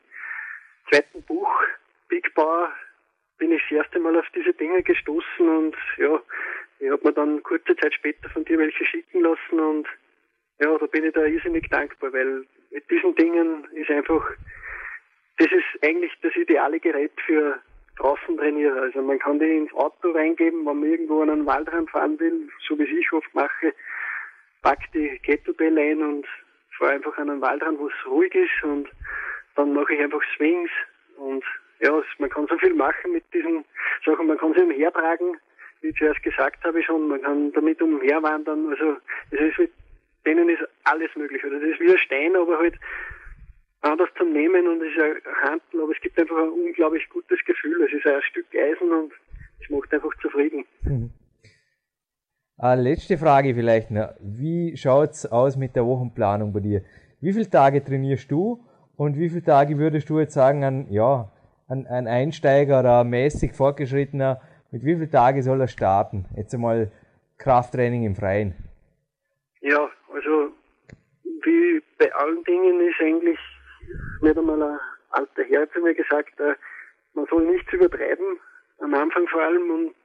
zweiten 0.89 1.21
Buch, 1.23 1.49
Big 2.09 2.33
Power, 2.33 2.69
bin 3.37 3.51
ich 3.51 3.61
das 3.69 3.79
erste 3.79 3.99
Mal 3.99 4.17
auf 4.17 4.25
diese 4.35 4.53
Dinge 4.53 4.81
gestoßen 4.83 5.47
und 5.47 5.75
ja, 5.97 6.19
ich 6.79 6.91
habe 6.91 7.03
mir 7.03 7.13
dann 7.13 7.41
kurze 7.43 7.75
Zeit 7.75 7.93
später 7.93 8.29
von 8.29 8.45
dir 8.45 8.57
welche 8.57 8.85
schicken 8.85 9.21
lassen 9.21 9.59
und 9.59 9.87
ja, 10.59 10.77
da 10.77 10.85
bin 10.87 11.05
ich 11.05 11.13
da 11.13 11.23
irrsinnig 11.23 11.69
dankbar, 11.69 12.13
weil 12.13 12.45
mit 12.71 12.89
diesen 12.89 13.15
Dingen 13.15 13.65
ist 13.73 13.89
einfach 13.89 14.23
das 15.37 15.47
ist 15.51 15.83
eigentlich 15.83 16.11
das 16.21 16.35
ideale 16.35 16.79
Gerät 16.79 17.11
für 17.25 17.59
draußen 17.97 18.37
trainieren. 18.37 18.77
Also 18.77 19.01
man 19.01 19.19
kann 19.19 19.39
die 19.39 19.57
ins 19.57 19.73
Auto 19.73 20.11
reingeben, 20.11 20.65
wenn 20.65 20.79
man 20.79 20.89
irgendwo 20.89 21.21
an 21.21 21.29
einen 21.29 21.45
Waldrand 21.45 21.89
fahren 21.89 22.19
will, 22.19 22.49
so 22.67 22.77
wie 22.77 22.83
ich 22.83 23.11
oft 23.13 23.33
mache, 23.33 23.73
pack 24.61 24.79
die 24.93 25.19
Kettlebell 25.19 25.77
ein 25.77 26.01
und 26.01 26.27
fahre 26.77 26.93
einfach 26.93 27.17
an 27.17 27.29
einen 27.29 27.41
Waldrand, 27.41 27.79
wo 27.79 27.87
es 27.87 28.05
ruhig 28.05 28.33
ist 28.33 28.63
und 28.63 28.89
dann 29.55 29.73
mache 29.73 29.93
ich 29.93 30.01
einfach 30.01 30.21
Swings 30.35 30.71
und 31.17 31.43
ja, 31.79 31.91
man 32.17 32.29
kann 32.29 32.47
so 32.47 32.57
viel 32.57 32.73
machen 32.73 33.11
mit 33.11 33.23
diesen 33.33 33.63
Sachen. 34.03 34.25
Man 34.25 34.37
kann 34.37 34.53
sie 34.53 34.61
umhertragen, 34.61 35.37
wie 35.81 35.89
ich 35.89 35.95
zuerst 35.97 36.23
gesagt 36.23 36.63
habe 36.63 36.81
schon, 36.81 37.07
man 37.07 37.21
kann 37.21 37.51
damit 37.51 37.79
umherwandern. 37.81 38.69
Also 38.71 38.97
das 39.29 39.41
ist 39.41 39.59
mit 39.59 39.71
denen 40.27 40.49
ist 40.49 40.63
alles 40.83 41.09
möglich. 41.15 41.43
Oder 41.43 41.55
also, 41.55 41.65
das 41.65 41.73
ist 41.73 41.79
wie 41.79 41.91
ein 41.91 41.97
Stein, 41.97 42.35
aber 42.35 42.57
halt 42.59 42.75
anders 43.81 44.09
zum 44.17 44.33
Nehmen 44.33 44.67
und 44.67 44.81
es 44.81 44.91
ist 44.91 45.01
ein 45.01 45.33
Handel, 45.43 45.83
aber 45.83 45.91
es 45.91 46.01
gibt 46.01 46.19
einfach 46.19 46.37
ein 46.37 46.49
unglaublich 46.49 47.07
gutes 47.09 47.39
Gefühl. 47.45 47.81
Es 47.83 47.93
ist 47.93 48.05
ein 48.05 48.21
Stück 48.23 48.45
Eisen 48.53 48.91
und 48.91 49.13
es 49.61 49.69
macht 49.69 49.93
einfach 49.93 50.15
zufrieden. 50.21 50.65
Mhm. 50.81 51.11
Letzte 52.59 53.17
Frage 53.17 53.53
vielleicht 53.53 53.91
noch. 53.91 54.15
Wie 54.19 54.75
schaut 54.77 55.11
es 55.11 55.31
aus 55.31 55.57
mit 55.57 55.75
der 55.75 55.85
Wochenplanung 55.85 56.53
bei 56.53 56.59
dir? 56.59 56.81
Wie 57.21 57.31
viele 57.31 57.49
Tage 57.49 57.83
trainierst 57.83 58.31
du 58.31 58.65
und 58.95 59.17
wie 59.17 59.29
viele 59.29 59.43
Tage 59.43 59.77
würdest 59.77 60.09
du 60.09 60.19
jetzt 60.19 60.33
sagen, 60.33 60.63
an, 60.63 60.87
ja, 60.89 61.31
ein, 61.67 61.85
ein 61.85 62.07
Einsteiger 62.07 62.79
oder 62.79 63.03
mäßig 63.03 63.53
fortgeschrittener, 63.53 64.41
mit 64.71 64.83
wie 64.83 64.95
vielen 64.95 65.11
Tagen 65.11 65.41
soll 65.43 65.61
er 65.61 65.67
starten? 65.67 66.25
Jetzt 66.35 66.53
einmal 66.53 66.91
Krafttraining 67.37 68.05
im 68.05 68.15
Freien. 68.15 68.55
Ja, 69.61 69.89
bei 71.97 72.13
allen 72.13 72.43
Dingen 72.43 72.79
ist 72.81 72.99
eigentlich 72.99 73.39
mir 74.21 74.37
einmal 74.37 74.61
ein 74.61 74.79
alter 75.11 75.43
Herr 75.43 75.69
zu 75.71 75.79
mir 75.81 75.93
gesagt, 75.93 76.39
äh, 76.39 76.55
man 77.13 77.25
soll 77.27 77.45
nichts 77.45 77.71
übertreiben, 77.73 78.39
am 78.79 78.93
Anfang 78.93 79.27
vor 79.27 79.41
allem, 79.41 79.69
und 79.69 79.95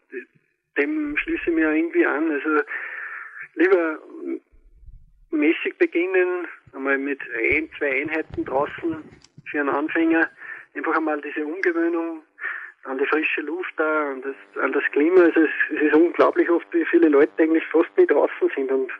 dem 0.79 1.17
schließe 1.17 1.51
ich 1.51 1.55
mir 1.55 1.73
irgendwie 1.73 2.07
an. 2.07 2.31
Also 2.31 2.63
lieber 3.55 3.99
mäßig 5.31 5.77
beginnen, 5.79 6.47
einmal 6.73 6.99
mit 6.99 7.21
ein, 7.37 7.69
zwei 7.79 8.03
Einheiten 8.03 8.45
draußen 8.45 9.05
für 9.51 9.61
einen 9.61 9.69
Anfänger, 9.69 10.31
einfach 10.75 10.97
einmal 10.97 11.21
diese 11.21 11.45
Umgewöhnung 11.45 12.23
an 12.85 12.99
die 12.99 13.07
frische 13.07 13.43
Luft 13.43 13.73
da, 13.77 14.11
an 14.11 14.23
das, 14.23 14.63
an 14.63 14.73
das 14.73 14.83
Klima. 14.93 15.23
Also 15.23 15.41
es, 15.41 15.51
es 15.75 15.83
ist 15.83 15.95
unglaublich 15.95 16.49
oft, 16.51 16.67
wie 16.73 16.85
viele 16.87 17.09
Leute 17.09 17.33
eigentlich 17.39 17.65
fast 17.67 17.97
nie 17.97 18.07
draußen 18.07 18.51
sind 18.57 18.71
und 18.71 18.91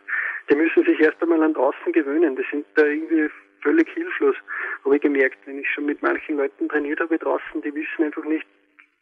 die 0.49 0.55
müssen 0.55 0.83
sich 0.85 0.99
erst 0.99 1.21
einmal 1.21 1.41
an 1.41 1.53
draußen 1.53 1.91
gewöhnen. 1.93 2.35
Die 2.35 2.45
sind 2.51 2.65
da 2.75 2.85
irgendwie 2.85 3.29
völlig 3.61 3.89
hilflos, 3.93 4.35
habe 4.83 4.97
ich 4.97 5.01
gemerkt, 5.01 5.39
wenn 5.45 5.59
ich 5.59 5.69
schon 5.69 5.85
mit 5.85 6.01
manchen 6.01 6.37
Leuten 6.37 6.67
trainiert 6.67 6.99
habe 6.99 7.17
draußen, 7.17 7.61
die 7.61 7.73
wissen 7.73 8.03
einfach 8.03 8.25
nicht, 8.25 8.45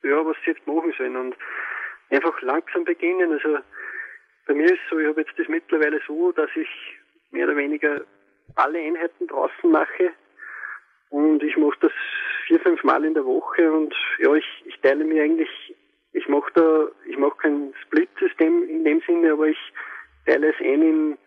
ja, 0.04 0.24
was 0.26 0.38
sie 0.46 0.52
jetzt 0.52 0.66
machen 0.68 0.94
sollen 0.98 1.16
und 1.16 1.36
einfach 2.12 2.40
langsam 2.42 2.86
beginnen. 2.86 3.32
Also 3.32 3.58
bei 4.48 4.54
mir 4.54 4.66
ist 4.66 4.80
so, 4.90 5.00
ich 5.00 5.08
habe 5.08 5.22
jetzt 5.22 5.38
das 5.38 5.48
mittlerweile 5.48 6.00
so, 6.08 6.32
dass 6.32 6.50
ich 6.56 6.70
mehr 7.32 7.46
oder 7.46 7.58
weniger 7.58 8.02
alle 8.56 8.80
Einheiten 8.80 9.28
draußen 9.28 9.72
mache 9.72 10.12
und 11.10 11.44
ich 11.44 11.58
mache 11.58 11.78
das 11.82 11.92
vier, 12.48 12.60
fünf 12.60 12.84
Mal 12.84 13.04
in 13.06 13.14
der 13.14 13.26
Woche 13.26 13.72
und 13.72 13.96
ja, 14.20 14.34
ich, 14.34 14.46
ich 14.66 14.80
teile 14.82 15.04
mir 15.04 15.24
eigentlich, 15.24 15.76
ich 16.14 16.28
mache 16.28 16.52
da, 16.54 16.88
ich 17.06 17.18
mache 17.18 17.38
kein 17.38 17.74
Split-System 17.84 18.68
in 18.70 18.84
dem 18.84 19.02
Sinne, 19.08 19.34
aber 19.34 19.48
ich 19.48 19.60
teile 20.26 20.50
es 20.50 20.60
ein 20.60 20.82
in 20.82 21.18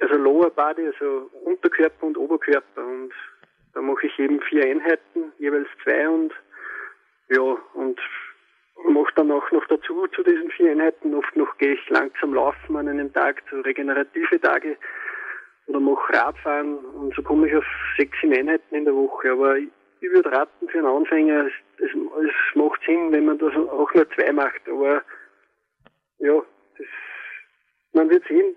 also 0.00 0.14
Lower 0.16 0.50
Body, 0.50 0.86
also 0.86 1.30
Unterkörper 1.44 2.06
und 2.06 2.18
Oberkörper. 2.18 2.84
Und 2.84 3.12
da 3.72 3.80
mache 3.80 4.06
ich 4.06 4.18
eben 4.18 4.40
vier 4.42 4.64
Einheiten, 4.64 5.32
jeweils 5.38 5.68
zwei 5.82 6.08
und 6.08 6.32
ja, 7.28 7.56
und 7.74 7.98
mache 8.88 9.12
dann 9.16 9.30
auch 9.30 9.50
noch 9.50 9.64
dazu 9.66 10.06
zu 10.08 10.22
diesen 10.22 10.50
vier 10.50 10.72
Einheiten. 10.72 11.14
Oft 11.14 11.34
noch 11.36 11.56
gehe 11.58 11.74
ich 11.74 11.88
langsam 11.90 12.34
laufen 12.34 12.76
an 12.76 12.88
einem 12.88 13.12
Tag, 13.12 13.42
so 13.50 13.60
regenerative 13.60 14.40
Tage 14.40 14.76
oder 15.66 15.80
mache 15.80 16.12
Radfahren 16.12 16.76
und 16.76 17.14
so 17.14 17.22
komme 17.22 17.48
ich 17.48 17.56
auf 17.56 17.64
sechs 17.96 18.16
Einheiten 18.22 18.74
in 18.74 18.84
der 18.84 18.94
Woche. 18.94 19.32
Aber 19.32 19.56
ich 19.56 19.68
würde 20.00 20.30
raten 20.30 20.68
für 20.68 20.78
einen 20.78 20.86
Anfänger, 20.86 21.46
es, 21.46 21.52
es, 21.78 21.94
macht 22.54 22.80
Sinn, 22.84 23.12
wenn 23.12 23.24
man 23.24 23.38
das 23.38 23.54
auch 23.54 23.92
nur 23.94 24.10
zwei 24.10 24.32
macht. 24.32 24.68
Aber 24.68 25.02
ja, 26.18 26.42
das, 26.78 26.86
man 27.92 28.10
wird 28.10 28.26
sehen, 28.28 28.54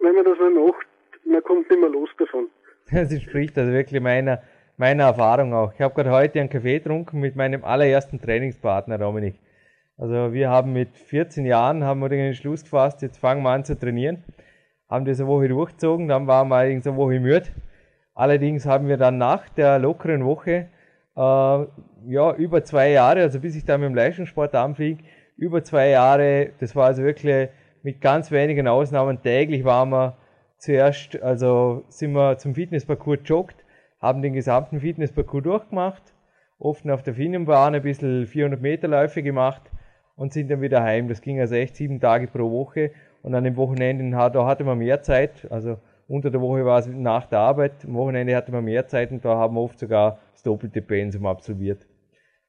wenn 0.00 0.14
man 0.14 0.24
das 0.24 0.38
mal 0.38 0.50
macht, 0.50 0.86
man 1.24 1.42
kommt 1.42 1.70
nicht 1.70 1.80
mehr 1.80 1.90
los 1.90 2.10
davon. 2.18 2.48
Das 2.92 3.12
entspricht 3.12 3.56
also 3.56 3.72
wirklich 3.72 4.00
meiner, 4.00 4.42
meiner 4.76 5.04
Erfahrung 5.04 5.54
auch. 5.54 5.72
Ich 5.72 5.80
habe 5.80 5.94
gerade 5.94 6.10
heute 6.10 6.40
einen 6.40 6.48
Kaffee 6.48 6.78
getrunken 6.78 7.20
mit 7.20 7.36
meinem 7.36 7.62
allerersten 7.64 8.20
Trainingspartner, 8.20 8.98
Dominik. 8.98 9.36
Also 9.96 10.32
wir 10.32 10.48
haben 10.48 10.72
mit 10.72 10.96
14 10.96 11.44
Jahren 11.44 11.84
haben 11.84 12.00
wir 12.00 12.08
den 12.08 12.20
Entschluss 12.20 12.64
gefasst, 12.64 13.02
jetzt 13.02 13.18
fangen 13.18 13.42
wir 13.42 13.50
an 13.50 13.64
zu 13.64 13.78
trainieren. 13.78 14.24
Haben 14.88 15.04
das 15.04 15.20
eine 15.20 15.28
Woche 15.28 15.48
durchgezogen, 15.48 16.08
dann 16.08 16.26
waren 16.26 16.48
wir 16.48 16.56
allerdings 16.56 16.86
eine 16.86 16.96
Woche 16.96 17.20
müde. 17.20 17.48
Allerdings 18.14 18.66
haben 18.66 18.88
wir 18.88 18.96
dann 18.96 19.18
nach 19.18 19.48
der 19.50 19.78
lockeren 19.78 20.24
Woche, 20.24 20.68
äh, 21.16 21.66
ja, 22.08 22.34
über 22.36 22.64
zwei 22.64 22.90
Jahre, 22.90 23.20
also 23.20 23.40
bis 23.40 23.54
ich 23.54 23.64
dann 23.64 23.82
mit 23.82 23.90
dem 23.90 23.94
Leistungssport 23.94 24.54
anfing, 24.54 24.98
über 25.36 25.62
zwei 25.62 25.90
Jahre, 25.90 26.50
das 26.58 26.74
war 26.74 26.86
also 26.86 27.02
wirklich 27.02 27.50
mit 27.82 28.00
ganz 28.00 28.30
wenigen 28.30 28.68
Ausnahmen 28.68 29.22
täglich 29.22 29.64
waren 29.64 29.90
wir 29.90 30.16
zuerst, 30.58 31.20
also 31.22 31.84
sind 31.88 32.12
wir 32.12 32.38
zum 32.38 32.54
Fitnessparcours 32.54 33.20
joggt, 33.24 33.64
haben 34.00 34.22
den 34.22 34.34
gesamten 34.34 34.80
Fitnessparcours 34.80 35.42
durchgemacht, 35.42 36.14
oft 36.58 36.88
auf 36.88 37.02
der 37.02 37.14
Finienbahn 37.14 37.74
ein 37.74 37.82
bisschen 37.82 38.26
400 38.26 38.60
Meter 38.60 38.88
Läufe 38.88 39.22
gemacht 39.22 39.62
und 40.16 40.32
sind 40.32 40.50
dann 40.50 40.60
wieder 40.60 40.82
heim. 40.82 41.08
Das 41.08 41.22
ging 41.22 41.40
also 41.40 41.54
echt 41.54 41.76
sieben 41.76 42.00
Tage 42.00 42.26
pro 42.26 42.50
Woche 42.50 42.92
Und 43.22 43.34
an 43.34 43.44
den 43.44 43.56
Wochenenden, 43.56 44.12
da 44.12 44.46
hatte 44.46 44.64
man 44.64 44.78
mehr 44.78 45.02
Zeit. 45.02 45.46
Also 45.50 45.78
unter 46.08 46.30
der 46.30 46.40
Woche 46.40 46.64
war 46.64 46.78
es 46.78 46.86
nach 46.88 47.26
der 47.26 47.38
Arbeit, 47.38 47.84
am 47.86 47.94
Wochenende 47.94 48.36
hatte 48.36 48.52
man 48.52 48.64
mehr 48.64 48.86
Zeit 48.86 49.10
und 49.12 49.24
da 49.24 49.36
haben 49.36 49.54
wir 49.54 49.60
oft 49.60 49.78
sogar 49.78 50.18
das 50.32 50.42
doppelte 50.42 50.82
Pensum 50.82 51.24
absolviert. 51.24 51.86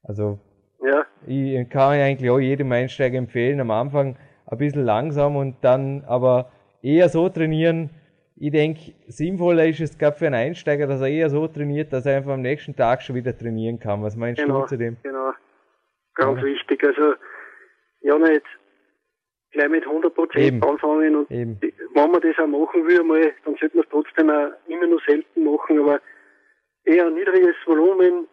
Also 0.04 0.40
ja. 0.84 1.06
ich 1.28 1.70
kann 1.70 1.92
eigentlich 1.92 2.30
auch 2.30 2.40
jedem 2.40 2.72
Einsteiger 2.72 3.18
empfehlen, 3.18 3.60
am 3.60 3.72
Anfang 3.72 4.18
ein 4.52 4.58
bisschen 4.58 4.86
langsam 4.86 5.36
und 5.36 5.56
dann 5.62 6.04
aber 6.08 6.52
eher 6.82 7.10
so 7.10 7.30
trainieren. 7.30 7.90
Ich 8.36 8.52
denke, 8.52 8.94
sinnvoller 9.08 9.68
ist 9.68 9.80
es 9.80 9.98
gerade 9.98 10.18
für 10.18 10.26
einen 10.28 10.36
Einsteiger, 10.36 10.88
dass 10.88 11.02
er 11.02 11.08
eher 11.08 11.30
so 11.30 11.48
trainiert, 11.48 11.94
dass 11.94 12.06
er 12.06 12.18
einfach 12.18 12.34
am 12.34 12.42
nächsten 12.42 12.76
Tag 12.76 13.02
schon 13.02 13.16
wieder 13.16 13.38
trainieren 13.38 13.80
kann. 13.80 14.04
Was 14.04 14.16
meinst 14.16 14.42
genau, 14.42 14.62
du 14.62 14.68
zu 14.68 14.78
dem? 14.78 14.98
Genau, 15.04 15.32
ganz 16.16 16.40
ja. 16.40 16.46
wichtig. 16.46 16.84
Also, 16.84 17.14
ja, 18.02 18.18
nicht 18.18 18.46
gleich 19.52 19.70
mit 19.70 19.86
100% 19.86 20.38
Eben. 20.38 20.64
anfangen 20.64 21.16
und 21.16 21.32
Eben. 21.32 21.60
wenn 21.62 22.12
man 22.12 22.22
das 22.22 22.38
auch 22.40 22.48
machen 22.48 22.88
will, 22.88 23.04
mal, 23.04 23.34
dann 23.46 23.56
sollte 23.58 23.78
man 23.78 23.84
es 23.84 23.90
trotzdem 23.92 24.30
auch 24.30 24.52
immer 24.68 24.88
nur 24.88 25.02
selten 25.06 25.44
machen, 25.44 25.80
aber 25.80 26.00
eher 26.86 27.06
ein 27.06 27.14
niedriges 27.14 27.56
Volumen, 27.66 28.28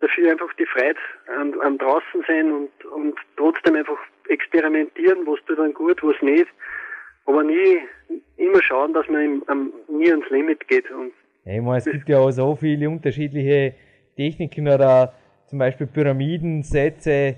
dafür 0.00 0.30
einfach 0.30 0.52
die 0.54 0.66
Freude 0.66 0.98
am, 1.38 1.60
am 1.60 1.78
draußen 1.78 2.24
sein 2.26 2.52
und, 2.52 2.84
und 2.86 3.18
trotzdem 3.36 3.74
einfach 3.74 3.98
experimentieren, 4.28 5.26
was 5.26 5.38
tut 5.46 5.58
dann 5.58 5.74
gut, 5.74 6.02
was 6.02 6.20
nicht, 6.22 6.46
aber 7.26 7.42
nie 7.42 7.78
immer 8.36 8.62
schauen, 8.62 8.92
dass 8.92 9.08
man 9.08 9.24
im, 9.24 9.44
am, 9.46 9.72
nie 9.88 10.10
ans 10.10 10.28
Limit 10.30 10.66
geht. 10.68 10.90
Und 10.90 11.12
ja, 11.44 11.54
ich 11.54 11.60
meine, 11.60 11.78
es 11.78 11.84
gibt 11.84 12.08
ja 12.08 12.18
auch 12.18 12.30
so 12.30 12.56
viele 12.56 12.88
unterschiedliche 12.88 13.74
Techniken 14.16 14.68
oder 14.68 15.14
zum 15.46 15.58
Beispiel 15.58 15.86
Pyramidensätze. 15.86 17.36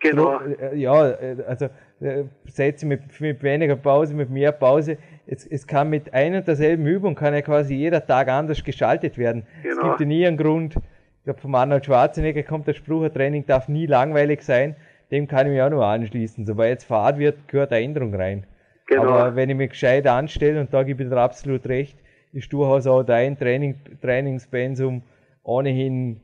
Genau. 0.00 0.40
Äh, 0.40 0.76
ja, 0.76 1.10
äh, 1.10 1.36
also 1.46 1.68
äh, 2.00 2.24
Sätze 2.46 2.86
mit, 2.86 3.20
mit 3.20 3.42
weniger 3.42 3.76
Pause, 3.76 4.14
mit 4.14 4.30
mehr 4.30 4.52
Pause. 4.52 4.98
Es, 5.26 5.44
es 5.44 5.66
kann 5.66 5.90
mit 5.90 6.14
einer 6.14 6.38
und 6.38 6.46
derselben 6.46 6.86
Übung 6.86 7.14
kann 7.14 7.34
ja 7.34 7.42
quasi 7.42 7.74
jeder 7.74 8.06
Tag 8.06 8.28
anders 8.28 8.62
gestaltet 8.62 9.18
werden. 9.18 9.44
Genau. 9.62 9.76
Es 9.76 9.82
gibt 9.82 10.00
ja 10.00 10.06
nie 10.06 10.26
einen 10.26 10.36
Grund. 10.36 10.76
Ich 10.76 11.24
glaube, 11.24 11.40
vom 11.40 11.54
Arnold 11.54 11.84
Schwarzenegger 11.84 12.44
kommt 12.44 12.68
der 12.68 12.74
Spruch, 12.74 13.02
ein 13.02 13.12
Training 13.12 13.44
darf 13.44 13.68
nie 13.68 13.86
langweilig 13.86 14.42
sein. 14.42 14.76
Dem 15.10 15.26
kann 15.26 15.46
ich 15.46 15.52
mich 15.52 15.62
auch 15.62 15.70
nur 15.70 15.84
anschließen. 15.84 16.46
Sobald 16.46 16.70
jetzt 16.70 16.84
Fahrt 16.84 17.18
wird, 17.18 17.48
gehört 17.48 17.72
eine 17.72 17.84
Änderung 17.84 18.14
rein. 18.14 18.46
Genau. 18.86 19.02
Aber 19.02 19.36
wenn 19.36 19.50
ich 19.50 19.56
mich 19.56 19.70
gescheit 19.70 20.06
anstelle, 20.06 20.60
und 20.60 20.72
da 20.72 20.82
gebe 20.82 21.02
ich 21.02 21.08
dir 21.08 21.16
absolut 21.16 21.66
recht, 21.66 21.98
ist 22.32 22.52
durchaus 22.52 22.86
auch 22.86 23.02
dein 23.02 23.38
Training, 23.38 23.76
Trainingspensum 24.02 25.02
ohnehin, 25.42 26.20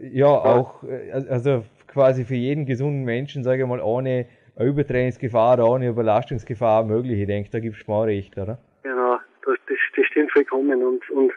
ja, 0.00 0.26
auch, 0.26 0.82
äh, 0.84 1.12
also 1.28 1.64
quasi 1.86 2.24
für 2.24 2.34
jeden 2.34 2.66
gesunden 2.66 3.04
Menschen, 3.04 3.44
sage 3.44 3.62
ich 3.62 3.68
mal, 3.68 3.80
ohne 3.80 4.26
Übertrainingsgefahr 4.58 5.58
ohne 5.68 5.88
Überlastungsgefahr 5.88 6.84
möglich. 6.84 7.20
Ich 7.20 7.26
denke, 7.26 7.50
da 7.50 7.58
gibst 7.58 7.86
du 7.86 7.90
mal 7.90 8.04
recht, 8.04 8.36
oder? 8.38 8.58
Genau, 8.82 9.16
das, 9.44 9.56
das, 9.68 9.78
das 9.96 10.06
stimmt 10.06 10.30
vollkommen. 10.32 10.82
Und, 10.82 11.10
und 11.10 11.32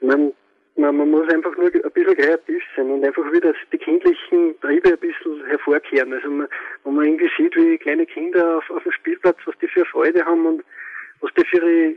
man, 0.00 0.32
man, 0.76 0.96
man 0.96 1.10
muss 1.10 1.28
einfach 1.32 1.56
nur 1.56 1.66
ein 1.66 1.92
bisschen 1.92 2.16
kreativ 2.16 2.62
sein 2.76 2.90
und 2.90 3.04
einfach 3.04 3.30
wieder 3.32 3.54
die 3.72 3.78
kindlichen 3.78 4.58
Triebe 4.60 4.90
ein 4.92 4.98
bisschen 4.98 5.44
hervorkehren. 5.46 6.12
Also 6.12 6.30
man, 6.30 6.48
wenn 6.84 6.94
man 6.94 7.04
irgendwie 7.04 7.30
sieht, 7.36 7.56
wie 7.56 7.78
kleine 7.78 8.06
Kinder 8.06 8.58
auf, 8.58 8.70
auf 8.70 8.82
dem 8.82 8.92
Spielplatz, 8.92 9.38
was 9.44 9.58
die 9.58 9.68
für 9.68 9.84
Freude 9.86 10.24
haben 10.24 10.46
und 10.46 10.64
was 11.20 11.30
die 11.34 11.44
für 11.44 11.58
ihre 11.58 11.94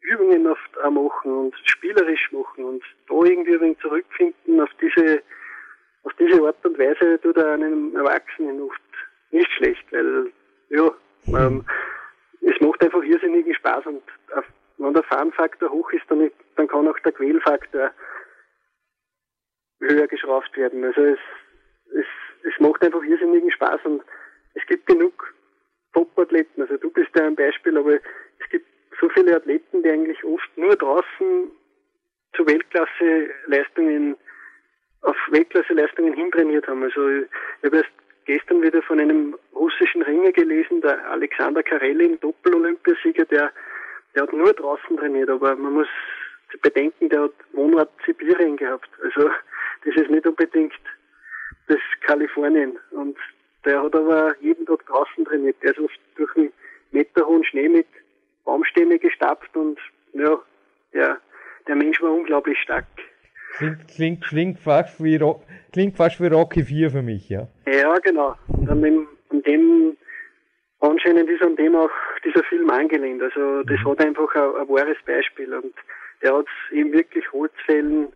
Übungen 0.00 0.46
oft 0.46 0.80
auch 0.82 0.90
machen 0.90 1.32
und 1.32 1.54
spielerisch 1.64 2.30
machen 2.32 2.64
und 2.64 2.82
da 3.08 3.14
irgendwie 3.14 3.54
ein 3.54 3.60
wenig 3.60 3.78
zurückfinden 3.78 4.60
auf 4.60 4.70
diese, 4.80 5.22
auf 6.04 6.12
diese 6.18 6.42
Art 6.42 6.64
und 6.64 6.78
Weise 6.78 7.20
tut 7.20 7.36
er 7.36 7.52
einem 7.52 7.94
Erwachsenen 7.96 8.62
oft 8.62 8.80
nicht 9.30 9.50
schlecht, 9.52 9.84
weil, 9.90 10.32
ja, 10.70 10.90
ähm, 11.28 11.64
es 12.40 12.60
macht 12.60 12.82
einfach 12.82 13.02
irrsinnigen 13.02 13.54
Spaß 13.54 13.86
und 13.86 14.02
auf, 14.34 14.44
wenn 14.78 14.94
der 14.94 15.02
Farnfaktor 15.02 15.70
hoch 15.70 15.90
ist, 15.92 16.04
dann, 16.08 16.30
dann 16.56 16.68
kann 16.68 16.88
auch 16.88 16.98
der 17.00 17.12
Quälfaktor 17.12 17.90
höher 19.80 20.06
geschraubt 20.06 20.56
werden. 20.56 20.84
Also 20.84 21.00
es, 21.02 21.18
es, 21.92 22.06
es 22.44 22.60
macht 22.60 22.82
einfach 22.82 23.02
irrsinnigen 23.02 23.50
Spaß 23.50 23.80
und 23.84 24.02
es 24.54 24.66
gibt 24.66 24.86
genug 24.86 25.34
Top-Athleten. 25.92 26.62
Also 26.62 26.76
du 26.76 26.90
bist 26.90 27.10
ja 27.16 27.26
ein 27.26 27.36
Beispiel, 27.36 27.76
aber 27.76 27.94
es 27.94 28.48
gibt 28.50 28.66
so 29.00 29.08
viele 29.10 29.36
Athleten, 29.36 29.82
die 29.82 29.90
eigentlich 29.90 30.22
oft 30.24 30.56
nur 30.56 30.74
draußen 30.76 31.50
zu 32.34 32.46
Weltklasse-Leistungen, 32.46 34.16
auf 35.02 35.16
Weltklasse-Leistungen 35.30 36.14
hintrainiert 36.14 36.66
haben. 36.66 36.82
Also 36.82 37.08
ich 37.08 37.28
habe 37.64 37.78
erst 37.78 37.90
gestern 38.26 38.62
wieder 38.62 38.82
von 38.82 39.00
einem 39.00 39.36
russischen 39.54 40.02
Ringer 40.02 40.32
gelesen, 40.32 40.80
der 40.82 41.08
Alexander 41.10 41.62
Karelin, 41.62 42.20
Doppel-Olympiasieger, 42.20 43.24
der, 43.24 43.52
der 44.14 44.22
hat 44.22 44.32
nur 44.32 44.52
draußen 44.52 44.96
trainiert, 44.96 45.30
aber 45.30 45.54
man 45.56 45.74
muss 45.74 45.88
bedenken, 46.62 47.08
der 47.08 47.22
hat 47.24 47.32
Wohnort 47.52 47.90
Sibirien 48.06 48.56
gehabt. 48.56 48.88
Also 49.02 49.30
das 49.84 49.96
ist 49.96 50.10
nicht 50.10 50.26
unbedingt 50.26 50.72
das 51.68 51.78
Kalifornien. 52.00 52.78
Und 52.90 53.16
der 53.64 53.82
hat 53.82 53.94
aber 53.94 54.34
jeden 54.40 54.66
Tag 54.66 54.84
draußen 54.86 55.24
trainiert. 55.24 55.56
Der 55.62 55.72
ist 55.72 55.80
oft 55.80 56.00
durch 56.16 56.34
einen 56.36 56.52
meterhohen 56.90 57.44
Schnee 57.44 57.68
mit 57.68 57.86
Baumstämme 58.44 58.98
gestapft 58.98 59.54
und 59.54 59.78
ja, 60.14 60.38
der, 60.94 61.18
der 61.66 61.76
Mensch 61.76 62.00
war 62.00 62.12
unglaublich 62.12 62.58
stark. 62.62 62.86
Klingt, 63.58 63.88
klingt, 63.88 64.24
klingt, 64.24 64.58
fast 64.58 65.02
wie 65.02 65.18
klingt 65.72 65.96
fast 65.96 66.20
wie 66.20 66.28
Rocky 66.28 66.62
4 66.62 66.90
für 66.90 67.02
mich, 67.02 67.28
ja. 67.28 67.48
Ja, 67.66 67.98
genau. 67.98 68.34
Und 68.48 68.70
an 68.70 68.80
dem, 68.80 69.08
an 69.30 69.42
dem 69.42 69.96
anscheinend 70.80 71.28
ist 71.28 71.42
an 71.42 71.56
dem 71.56 71.74
auch 71.74 71.90
dieser 72.24 72.44
Film 72.44 72.70
angelehnt. 72.70 73.22
Also 73.22 73.62
das 73.62 73.80
mhm. 73.80 73.88
hat 73.88 74.04
einfach 74.04 74.34
ein, 74.34 74.62
ein 74.62 74.68
wahres 74.68 74.98
Beispiel. 75.06 75.52
Und 75.54 75.74
der 76.22 76.36
hat 76.36 76.46
eben 76.72 76.92
wirklich 76.92 77.30
Holzfällen, 77.32 78.08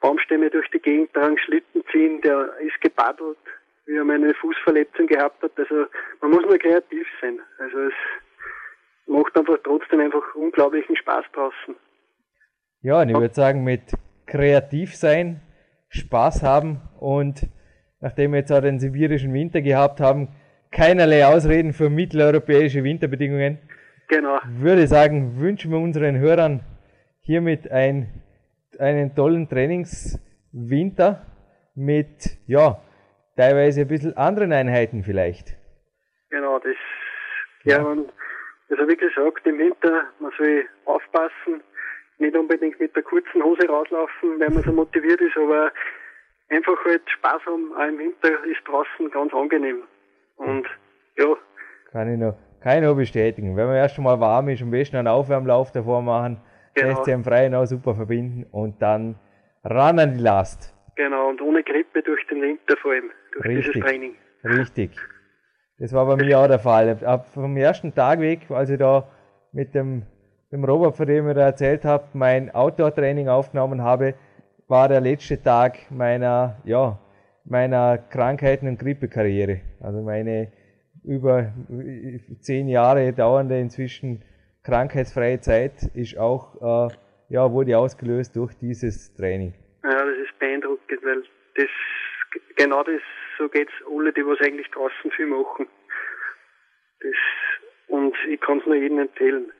Baumstämme 0.00 0.50
durch 0.50 0.68
die 0.70 0.78
Gegend 0.78 1.12
tragen, 1.14 1.38
Schlitten 1.38 1.82
ziehen, 1.90 2.20
der 2.20 2.50
ist 2.60 2.80
gepaddelt, 2.80 3.38
wie 3.86 3.96
er 3.96 4.04
meine 4.04 4.34
Fußverletzung 4.34 5.06
gehabt 5.06 5.42
hat. 5.42 5.52
Also 5.56 5.86
man 6.20 6.30
muss 6.32 6.44
nur 6.44 6.58
kreativ 6.58 7.06
sein. 7.20 7.40
Also 7.58 7.78
es 7.78 7.94
macht 9.06 9.36
einfach 9.36 9.58
trotzdem 9.64 10.00
einfach 10.00 10.34
unglaublichen 10.34 10.96
Spaß 10.96 11.24
draußen. 11.32 11.76
Ja, 12.82 13.00
und 13.00 13.08
ich 13.08 13.16
würde 13.16 13.34
sagen, 13.34 13.64
mit 13.64 13.82
kreativ 14.26 14.94
sein, 14.94 15.40
Spaß 15.88 16.42
haben 16.42 16.82
und 17.00 17.48
nachdem 18.00 18.32
wir 18.32 18.40
jetzt 18.40 18.52
auch 18.52 18.60
den 18.60 18.78
sibirischen 18.78 19.32
Winter 19.32 19.62
gehabt 19.62 20.00
haben, 20.00 20.28
keinerlei 20.70 21.26
Ausreden 21.26 21.72
für 21.72 21.90
mitteleuropäische 21.90 22.84
Winterbedingungen. 22.84 23.58
Genau. 24.08 24.38
Würde 24.46 24.86
sagen, 24.86 25.40
wünschen 25.40 25.70
wir 25.72 25.78
unseren 25.78 26.18
Hörern 26.18 26.60
hiermit 27.22 27.70
ein, 27.70 28.22
einen 28.78 29.14
tollen 29.14 29.48
Trainingswinter 29.48 31.26
mit, 31.74 32.38
ja, 32.46 32.80
teilweise 33.36 33.82
ein 33.82 33.88
bisschen 33.88 34.16
anderen 34.16 34.52
Einheiten 34.52 35.02
vielleicht. 35.02 35.56
Genau, 36.30 36.58
das, 36.58 36.76
ja, 37.64 37.78
ja 37.78 37.82
man, 37.82 38.06
also 38.70 38.88
wie 38.88 38.96
gesagt, 38.96 39.46
im 39.46 39.58
Winter, 39.58 40.04
man 40.20 40.32
soll 40.38 40.64
aufpassen, 40.84 41.62
nicht 42.18 42.36
unbedingt 42.36 42.80
mit 42.80 42.94
der 42.96 43.02
kurzen 43.02 43.42
Hose 43.42 43.66
rauslaufen, 43.68 44.40
weil 44.40 44.50
man 44.50 44.62
so 44.62 44.72
motiviert 44.72 45.20
ist, 45.20 45.36
aber 45.36 45.72
einfach 46.48 46.84
halt 46.84 47.02
Spaß 47.10 47.44
haben, 47.44 47.72
auch 47.74 47.88
im 47.88 47.98
Winter 47.98 48.44
ist 48.44 48.66
draußen 48.66 49.10
ganz 49.10 49.34
angenehm. 49.34 49.82
Und 50.36 50.66
ja. 51.16 51.26
Kann 51.92 52.12
ich 52.12 52.18
noch, 52.18 52.36
kann 52.60 52.78
ich 52.78 52.84
noch 52.84 52.94
bestätigen. 52.94 53.56
Wenn 53.56 53.66
man 53.66 53.76
erst 53.76 53.98
einmal 53.98 54.20
warm 54.20 54.48
ist, 54.48 54.62
am 54.62 54.70
besten 54.70 54.96
einen 54.96 55.08
Aufwärmlauf 55.08 55.72
davor 55.72 56.02
machen, 56.02 56.40
genau. 56.74 56.88
lässt 56.88 57.04
sich 57.04 57.14
im 57.14 57.24
Freien 57.24 57.54
auch 57.54 57.66
super 57.66 57.94
verbinden 57.94 58.46
und 58.50 58.80
dann 58.80 59.18
ran 59.64 59.98
an 59.98 60.14
die 60.14 60.20
Last. 60.20 60.74
Genau, 60.96 61.28
und 61.28 61.42
ohne 61.42 61.62
Grippe 61.62 62.02
durch 62.02 62.26
den 62.28 62.42
Winter 62.42 62.76
vor 62.80 62.92
allem, 62.92 63.10
durch 63.32 63.44
Richtig. 63.46 63.74
dieses 63.74 63.88
Training. 63.88 64.14
Richtig. 64.44 64.90
Das 65.78 65.92
war 65.92 66.06
bei 66.06 66.16
mir 66.16 66.38
auch 66.38 66.46
der 66.46 66.58
Fall. 66.58 66.96
Ab 67.04 67.26
vom 67.34 67.56
ersten 67.56 67.94
Tag 67.94 68.20
weg, 68.20 68.50
als 68.50 68.70
ich 68.70 68.78
da 68.78 69.08
mit 69.52 69.74
dem 69.74 70.06
dem 70.52 70.64
Robert, 70.64 70.96
von 70.96 71.06
dem 71.06 71.28
ich 71.28 71.36
erzählt 71.36 71.84
habe, 71.84 72.04
mein 72.12 72.54
Outdoor-Training 72.54 73.28
aufgenommen 73.28 73.82
habe, 73.82 74.14
war 74.68 74.88
der 74.88 75.00
letzte 75.00 75.40
Tag 75.42 75.90
meiner, 75.90 76.56
ja, 76.64 76.98
meiner 77.48 77.98
Krankheiten- 77.98 78.68
und 78.68 78.78
Grippekarriere. 78.78 79.60
Also 79.80 80.02
meine 80.02 80.52
über 81.04 81.52
zehn 82.40 82.68
Jahre 82.68 83.12
dauernde 83.12 83.58
inzwischen 83.60 84.22
krankheitsfreie 84.64 85.40
Zeit 85.40 85.84
ist 85.94 86.18
auch, 86.18 86.90
äh, 86.90 86.94
ja, 87.28 87.50
wurde 87.52 87.78
ausgelöst 87.78 88.34
durch 88.34 88.54
dieses 88.58 89.14
Training. 89.14 89.54
Ja, 89.84 89.90
das 89.90 90.16
ist 90.24 90.38
beeindruckend, 90.40 91.04
weil 91.04 91.22
das, 91.54 91.68
genau 92.56 92.82
das, 92.82 93.00
so 93.38 93.48
geht's 93.48 93.72
alle, 93.88 94.12
die 94.12 94.22
was 94.22 94.40
eigentlich 94.40 94.68
draußen 94.72 95.10
viel 95.12 95.26
machen. 95.26 95.68
Das, 97.00 97.14
und 97.88 98.14
ich 98.28 98.40
kann 98.40 98.58
es 98.58 98.66
nur 98.66 98.74
jedem 98.74 98.98
empfehlen. 98.98 99.52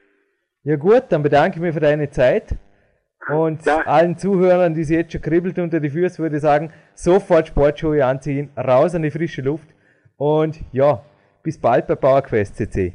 Ja 0.64 0.74
gut, 0.74 1.04
dann 1.10 1.22
bedanke 1.22 1.56
ich 1.56 1.62
mich 1.62 1.74
für 1.74 1.80
deine 1.80 2.10
Zeit. 2.10 2.56
Und 3.28 3.64
ja. 3.64 3.80
allen 3.86 4.16
Zuhörern, 4.16 4.74
die 4.74 4.84
sich 4.84 4.96
jetzt 4.96 5.12
schon 5.12 5.20
kribbelt 5.20 5.58
unter 5.58 5.80
die 5.80 5.90
Füße, 5.90 6.18
würde 6.18 6.36
ich 6.36 6.42
sagen, 6.42 6.70
sofort 6.94 7.48
Sportschuhe 7.48 8.04
anziehen, 8.04 8.50
raus 8.56 8.94
an 8.94 9.02
die 9.02 9.10
frische 9.10 9.42
Luft. 9.42 9.68
Und 10.16 10.60
ja, 10.72 11.02
bis 11.42 11.58
bald 11.58 11.86
bei 11.86 11.96
PowerQuest 11.96 12.56
CC. 12.56 12.94